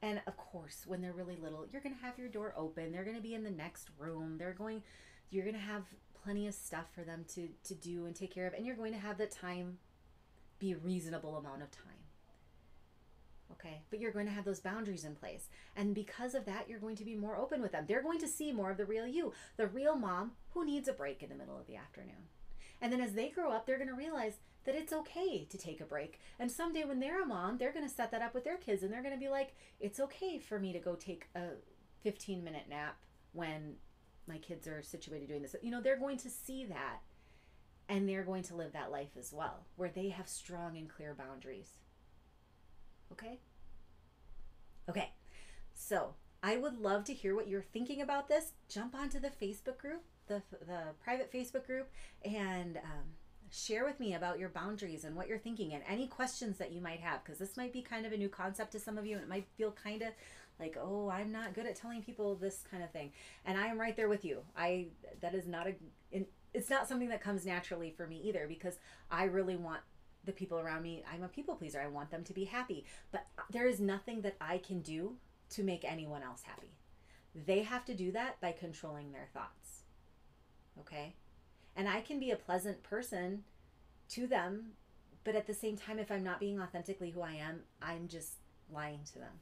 And 0.01 0.21
of 0.27 0.37
course, 0.37 0.83
when 0.85 1.01
they're 1.01 1.13
really 1.13 1.37
little, 1.37 1.65
you're 1.71 1.81
going 1.81 1.95
to 1.95 2.01
have 2.01 2.19
your 2.19 2.27
door 2.27 2.53
open. 2.55 2.91
They're 2.91 3.03
going 3.03 3.15
to 3.15 3.21
be 3.21 3.33
in 3.33 3.43
the 3.43 3.49
next 3.49 3.89
room. 3.97 4.37
They're 4.37 4.53
going 4.53 4.83
you're 5.31 5.43
going 5.43 5.55
to 5.55 5.61
have 5.61 5.83
plenty 6.23 6.47
of 6.47 6.53
stuff 6.53 6.85
for 6.93 7.01
them 7.01 7.25
to 7.33 7.49
to 7.63 7.73
do 7.73 8.05
and 8.05 8.15
take 8.15 8.33
care 8.33 8.45
of 8.45 8.53
and 8.53 8.65
you're 8.65 8.75
going 8.75 8.93
to 8.93 8.99
have 8.99 9.17
the 9.17 9.25
time 9.25 9.77
be 10.59 10.71
a 10.71 10.77
reasonable 10.77 11.37
amount 11.37 11.61
of 11.61 11.71
time. 11.71 12.04
Okay? 13.51 13.81
But 13.89 13.99
you're 13.99 14.11
going 14.11 14.25
to 14.25 14.31
have 14.31 14.45
those 14.45 14.59
boundaries 14.59 15.05
in 15.05 15.15
place. 15.15 15.49
And 15.75 15.93
because 15.93 16.35
of 16.35 16.45
that, 16.45 16.69
you're 16.69 16.79
going 16.79 16.95
to 16.97 17.05
be 17.05 17.15
more 17.15 17.37
open 17.37 17.61
with 17.61 17.71
them. 17.71 17.85
They're 17.87 18.01
going 18.01 18.19
to 18.19 18.27
see 18.27 18.51
more 18.51 18.71
of 18.71 18.77
the 18.77 18.85
real 18.85 19.07
you, 19.07 19.33
the 19.57 19.67
real 19.67 19.95
mom 19.95 20.31
who 20.51 20.65
needs 20.65 20.87
a 20.87 20.93
break 20.93 21.21
in 21.21 21.29
the 21.29 21.35
middle 21.35 21.57
of 21.57 21.67
the 21.67 21.75
afternoon. 21.75 22.29
And 22.81 22.91
then 22.91 23.01
as 23.01 23.13
they 23.13 23.29
grow 23.29 23.51
up, 23.51 23.65
they're 23.65 23.77
going 23.77 23.89
to 23.89 23.95
realize 23.95 24.37
that 24.65 24.75
it's 24.75 24.93
okay 24.93 25.45
to 25.45 25.57
take 25.57 25.79
a 25.79 25.85
break. 25.85 26.19
And 26.39 26.51
someday 26.51 26.83
when 26.83 26.99
they're 26.99 27.21
a 27.21 27.25
mom, 27.25 27.57
they're 27.57 27.71
going 27.71 27.87
to 27.87 27.93
set 27.93 28.11
that 28.11 28.21
up 28.21 28.33
with 28.33 28.43
their 28.43 28.57
kids 28.57 28.83
and 28.83 28.91
they're 28.91 29.03
going 29.03 29.13
to 29.13 29.19
be 29.19 29.29
like, 29.29 29.55
it's 29.79 29.99
okay 29.99 30.39
for 30.39 30.59
me 30.59 30.73
to 30.73 30.79
go 30.79 30.95
take 30.95 31.27
a 31.35 31.51
15 32.03 32.43
minute 32.43 32.65
nap 32.69 32.97
when 33.33 33.75
my 34.27 34.37
kids 34.37 34.67
are 34.67 34.81
situated 34.81 35.27
doing 35.27 35.41
this. 35.41 35.55
You 35.61 35.71
know, 35.71 35.81
they're 35.81 35.99
going 35.99 36.17
to 36.17 36.29
see 36.29 36.65
that 36.65 36.99
and 37.87 38.09
they're 38.09 38.23
going 38.23 38.43
to 38.43 38.55
live 38.55 38.73
that 38.73 38.91
life 38.91 39.15
as 39.17 39.31
well, 39.31 39.65
where 39.75 39.89
they 39.89 40.09
have 40.09 40.27
strong 40.27 40.77
and 40.77 40.89
clear 40.89 41.13
boundaries. 41.13 41.69
Okay? 43.11 43.39
Okay. 44.89 45.11
So, 45.73 46.15
I 46.43 46.57
would 46.57 46.77
love 46.77 47.05
to 47.05 47.13
hear 47.13 47.35
what 47.35 47.47
you're 47.47 47.61
thinking 47.61 48.01
about 48.01 48.27
this. 48.27 48.51
Jump 48.69 48.93
onto 48.93 49.19
the 49.19 49.29
Facebook 49.29 49.79
group, 49.79 50.03
the, 50.27 50.43
the 50.67 50.81
private 51.03 51.31
Facebook 51.33 51.65
group, 51.65 51.89
and 52.23 52.77
um, 52.77 53.03
share 53.51 53.85
with 53.85 53.99
me 53.99 54.13
about 54.13 54.39
your 54.39 54.49
boundaries 54.49 55.05
and 55.05 55.15
what 55.15 55.27
you're 55.27 55.37
thinking 55.37 55.73
and 55.73 55.83
any 55.87 56.07
questions 56.07 56.57
that 56.57 56.71
you 56.71 56.81
might 56.81 56.99
have 56.99 57.23
because 57.23 57.39
this 57.39 57.57
might 57.57 57.73
be 57.73 57.81
kind 57.81 58.05
of 58.05 58.11
a 58.11 58.17
new 58.17 58.29
concept 58.29 58.71
to 58.71 58.79
some 58.79 58.97
of 58.97 59.05
you 59.05 59.15
and 59.15 59.23
it 59.23 59.29
might 59.29 59.47
feel 59.57 59.71
kind 59.71 60.01
of 60.01 60.09
like 60.59 60.77
oh 60.79 61.09
i'm 61.09 61.31
not 61.31 61.53
good 61.53 61.65
at 61.65 61.75
telling 61.75 62.01
people 62.01 62.35
this 62.35 62.63
kind 62.69 62.83
of 62.83 62.91
thing 62.91 63.11
and 63.45 63.57
i 63.57 63.67
am 63.67 63.79
right 63.79 63.95
there 63.95 64.09
with 64.09 64.25
you 64.25 64.39
i 64.57 64.87
that 65.21 65.33
is 65.33 65.47
not 65.47 65.67
a 65.67 66.25
it's 66.53 66.69
not 66.69 66.87
something 66.87 67.09
that 67.09 67.21
comes 67.21 67.45
naturally 67.45 67.93
for 67.95 68.07
me 68.07 68.19
either 68.23 68.45
because 68.47 68.77
i 69.11 69.23
really 69.23 69.55
want 69.55 69.81
the 70.25 70.31
people 70.31 70.59
around 70.59 70.81
me 70.81 71.03
i'm 71.11 71.23
a 71.23 71.27
people 71.27 71.55
pleaser 71.55 71.81
i 71.81 71.87
want 71.87 72.09
them 72.11 72.23
to 72.23 72.33
be 72.33 72.45
happy 72.45 72.85
but 73.11 73.25
there 73.51 73.67
is 73.67 73.79
nothing 73.79 74.21
that 74.21 74.35
i 74.41 74.57
can 74.57 74.81
do 74.81 75.15
to 75.49 75.63
make 75.63 75.85
anyone 75.85 76.23
else 76.23 76.41
happy 76.43 76.71
they 77.45 77.63
have 77.63 77.85
to 77.85 77.93
do 77.93 78.11
that 78.11 78.39
by 78.41 78.51
controlling 78.51 79.11
their 79.11 79.27
thoughts 79.33 79.81
okay 80.79 81.13
and 81.75 81.89
I 81.89 82.01
can 82.01 82.19
be 82.19 82.31
a 82.31 82.35
pleasant 82.35 82.81
person 82.83 83.43
to 84.09 84.27
them, 84.27 84.71
but 85.23 85.35
at 85.35 85.47
the 85.47 85.53
same 85.53 85.75
time, 85.75 85.99
if 85.99 86.11
I'm 86.11 86.23
not 86.23 86.39
being 86.39 86.59
authentically 86.61 87.09
who 87.09 87.21
I 87.21 87.33
am, 87.33 87.61
I'm 87.81 88.07
just 88.07 88.35
lying 88.71 89.01
to 89.13 89.19
them. 89.19 89.33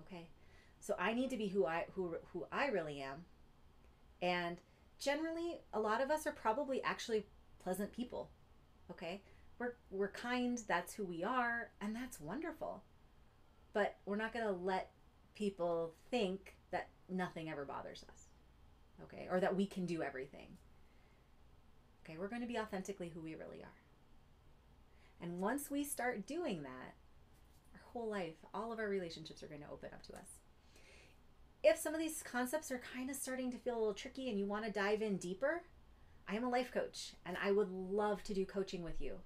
Okay? 0.00 0.28
So 0.80 0.94
I 0.98 1.14
need 1.14 1.30
to 1.30 1.36
be 1.36 1.48
who 1.48 1.66
I 1.66 1.86
who 1.94 2.16
who 2.32 2.46
I 2.52 2.66
really 2.66 3.00
am. 3.00 3.24
And 4.22 4.58
generally, 4.98 5.60
a 5.72 5.80
lot 5.80 6.02
of 6.02 6.10
us 6.10 6.26
are 6.26 6.32
probably 6.32 6.82
actually 6.82 7.26
pleasant 7.62 7.92
people. 7.92 8.30
Okay? 8.90 9.22
We're 9.60 9.74
we're 9.90 10.10
kind, 10.10 10.58
that's 10.66 10.94
who 10.94 11.04
we 11.04 11.22
are, 11.22 11.70
and 11.80 11.94
that's 11.94 12.18
wonderful. 12.18 12.82
But 13.72 13.98
we're 14.06 14.16
not 14.16 14.32
going 14.32 14.46
to 14.46 14.52
let 14.52 14.90
people 15.36 15.92
think 16.10 16.56
that 16.72 16.88
nothing 17.08 17.48
ever 17.48 17.64
bothers 17.64 18.04
us. 18.10 18.24
Okay? 19.04 19.28
Or 19.30 19.38
that 19.38 19.54
we 19.54 19.66
can 19.66 19.86
do 19.86 20.02
everything. 20.02 20.48
Okay, 22.04 22.18
we're 22.18 22.28
going 22.28 22.40
to 22.40 22.48
be 22.48 22.58
authentically 22.58 23.10
who 23.10 23.20
we 23.20 23.34
really 23.34 23.62
are. 23.62 23.78
And 25.22 25.40
once 25.40 25.70
we 25.70 25.84
start 25.84 26.26
doing 26.26 26.62
that, 26.62 26.94
our 27.74 27.80
whole 27.92 28.08
life, 28.08 28.34
all 28.54 28.72
of 28.72 28.78
our 28.78 28.88
relationships 28.88 29.42
are 29.42 29.46
going 29.46 29.60
to 29.60 29.70
open 29.70 29.90
up 29.92 30.02
to 30.04 30.14
us. 30.14 30.40
If 31.62 31.76
some 31.76 31.94
of 31.94 32.00
these 32.00 32.22
concepts 32.22 32.70
are 32.70 32.80
kind 32.94 33.10
of 33.10 33.16
starting 33.16 33.52
to 33.52 33.58
feel 33.58 33.76
a 33.76 33.78
little 33.78 33.94
tricky 33.94 34.30
and 34.30 34.38
you 34.38 34.46
want 34.46 34.64
to 34.64 34.72
dive 34.72 35.02
in 35.02 35.18
deeper, 35.18 35.62
I 36.26 36.36
am 36.36 36.44
a 36.44 36.48
life 36.48 36.72
coach 36.72 37.12
and 37.26 37.36
I 37.42 37.52
would 37.52 37.70
love 37.70 38.22
to 38.24 38.34
do 38.34 38.46
coaching 38.46 38.82
with 38.82 39.00
you. 39.00 39.16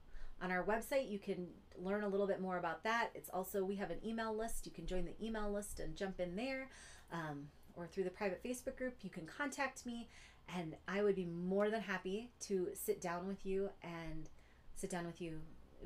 On 0.43 0.51
our 0.51 0.65
website, 0.65 1.11
you 1.11 1.19
can 1.19 1.47
learn 1.77 2.05
a 2.05 2.09
little 2.09 2.27
bit 2.27 2.41
more 2.41 2.59
about 2.59 2.85
that. 2.85 3.11
It's 3.15 3.31
also, 3.31 3.65
we 3.65 3.77
have 3.77 3.91
an 3.91 3.99
email 4.05 4.37
list. 4.37 4.67
You 4.67 4.73
can 4.73 4.87
join 4.87 5.05
the 5.05 5.25
email 5.25 5.51
list 5.51 5.81
and 5.81 5.97
jump 5.97 6.21
in 6.21 6.37
there. 6.37 6.69
Um, 7.13 7.49
or 7.75 7.87
through 7.87 8.05
the 8.05 8.11
private 8.11 8.43
Facebook 8.45 8.77
group, 8.77 8.97
you 9.03 9.11
can 9.11 9.27
contact 9.27 9.85
me 9.85 10.09
and 10.55 10.77
I 10.87 11.03
would 11.03 11.17
be 11.17 11.27
more 11.27 11.71
than 11.71 11.81
happy 11.81 12.31
to 12.41 12.69
sit 12.75 13.01
down 13.01 13.27
with 13.27 13.45
you 13.47 13.71
and 13.83 14.29
sit 14.75 14.91
down 14.91 15.07
with 15.07 15.21
you 15.21 15.41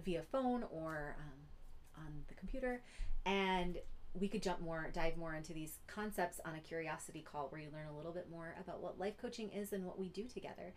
via 0.05 0.23
phone 0.23 0.65
or 0.71 1.17
um, 1.19 2.05
on 2.05 2.13
the 2.29 2.35
computer 2.35 2.83
and 3.27 3.79
we 4.15 4.29
could 4.29 4.43
jump 4.43 4.61
more 4.61 4.89
dive 4.93 5.17
more 5.17 5.35
into 5.35 5.53
these 5.53 5.79
concepts 5.87 6.41
on 6.45 6.55
a 6.55 6.61
curiosity 6.61 7.21
call 7.21 7.49
where 7.49 7.61
you 7.61 7.69
learn 7.73 7.87
a 7.93 7.97
little 7.97 8.13
bit 8.13 8.31
more 8.31 8.55
about 8.61 8.81
what 8.81 8.99
life 8.99 9.17
coaching 9.21 9.51
is 9.51 9.73
and 9.73 9.85
what 9.85 9.99
we 9.99 10.09
do 10.09 10.25
together 10.25 10.73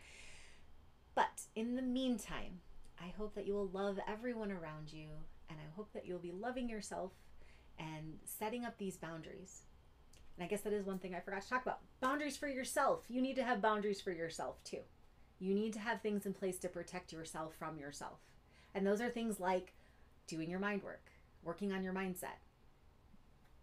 but 1.15 1.41
in 1.55 1.75
the 1.75 1.81
meantime 1.81 2.59
i 3.03 3.13
hope 3.17 3.35
that 3.35 3.47
you 3.47 3.53
will 3.53 3.69
love 3.69 3.99
everyone 4.07 4.51
around 4.51 4.91
you 4.91 5.07
and 5.49 5.59
i 5.59 5.75
hope 5.75 5.91
that 5.93 6.05
you'll 6.05 6.19
be 6.19 6.31
loving 6.31 6.69
yourself 6.69 7.11
and 7.79 8.17
setting 8.25 8.65
up 8.65 8.77
these 8.77 8.97
boundaries 8.97 9.63
and 10.37 10.45
I 10.45 10.49
guess 10.49 10.61
that 10.61 10.73
is 10.73 10.85
one 10.85 10.97
thing 10.97 11.13
I 11.13 11.19
forgot 11.19 11.41
to 11.43 11.49
talk 11.49 11.61
about. 11.61 11.81
Boundaries 11.99 12.37
for 12.37 12.47
yourself. 12.47 13.03
You 13.09 13.21
need 13.21 13.35
to 13.35 13.43
have 13.43 13.61
boundaries 13.61 14.01
for 14.01 14.11
yourself 14.11 14.63
too. 14.63 14.79
You 15.39 15.53
need 15.53 15.73
to 15.73 15.79
have 15.79 16.01
things 16.01 16.25
in 16.25 16.33
place 16.33 16.57
to 16.59 16.67
protect 16.67 17.11
yourself 17.11 17.53
from 17.57 17.77
yourself. 17.77 18.19
And 18.73 18.85
those 18.85 19.01
are 19.01 19.09
things 19.09 19.39
like 19.39 19.73
doing 20.27 20.49
your 20.49 20.59
mind 20.59 20.83
work, 20.83 21.11
working 21.43 21.71
on 21.71 21.83
your 21.83 21.93
mindset, 21.93 22.39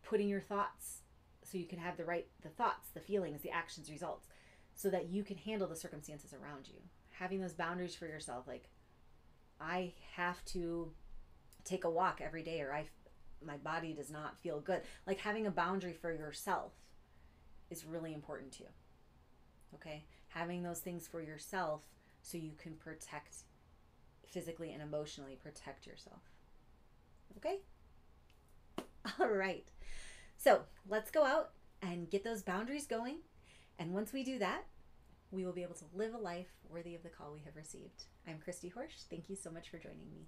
putting 0.03 0.29
your 0.29 0.40
thoughts 0.40 1.03
so 1.42 1.57
you 1.57 1.66
can 1.66 1.79
have 1.79 1.96
the 1.96 2.05
right 2.05 2.27
the 2.42 2.48
thoughts, 2.48 2.90
the 2.94 3.01
feelings, 3.01 3.40
the 3.40 3.51
actions, 3.51 3.90
results 3.90 4.29
so 4.74 4.90
that 4.90 5.09
you 5.09 5.24
can 5.24 5.37
handle 5.37 5.66
the 5.66 5.74
circumstances 5.74 6.33
around 6.33 6.68
you. 6.68 6.81
Having 7.11 7.40
those 7.40 7.55
boundaries 7.55 7.94
for 7.94 8.07
yourself 8.07 8.46
like 8.46 8.68
I 9.61 9.92
have 10.14 10.44
to 10.47 10.92
take 11.64 11.85
a 11.85 11.90
walk 11.90 12.21
every 12.23 12.42
day 12.42 12.61
or 12.61 12.73
I 12.73 12.88
my 13.44 13.57
body 13.57 13.92
does 13.92 14.11
not 14.11 14.38
feel 14.40 14.61
good. 14.61 14.83
Like 15.07 15.21
having 15.21 15.47
a 15.47 15.51
boundary 15.51 15.92
for 15.92 16.12
yourself 16.12 16.73
is 17.71 17.85
really 17.85 18.12
important 18.12 18.53
too. 18.53 18.64
Okay? 19.75 20.05
Having 20.29 20.62
those 20.62 20.81
things 20.81 21.07
for 21.07 21.23
yourself 21.23 21.83
so 22.23 22.37
you 22.37 22.53
can 22.59 22.75
protect 22.75 23.44
physically 24.27 24.73
and 24.73 24.83
emotionally 24.83 25.37
protect 25.40 25.87
yourself. 25.87 26.21
Okay? 27.37 27.59
All 29.21 29.29
right. 29.29 29.66
So 30.37 30.62
let's 30.88 31.11
go 31.11 31.25
out 31.25 31.51
and 31.83 32.11
get 32.11 32.25
those 32.25 32.42
boundaries 32.42 32.87
going. 32.87 33.18
And 33.79 33.94
once 33.94 34.12
we 34.12 34.25
do 34.25 34.38
that, 34.38 34.64
we 35.31 35.44
will 35.44 35.53
be 35.53 35.62
able 35.62 35.75
to 35.75 35.85
live 35.94 36.14
a 36.14 36.18
life 36.18 36.49
worthy 36.68 36.94
of 36.94 37.03
the 37.03 37.09
call 37.09 37.33
we 37.33 37.42
have 37.44 37.57
received. 37.57 38.05
I'm 38.29 38.38
Christy 38.38 38.71
Horsch. 38.77 39.07
Thank 39.09 39.31
you 39.31 39.37
so 39.37 39.51
much 39.51 39.71
for 39.71 39.79
joining 39.79 40.11
me. 40.11 40.27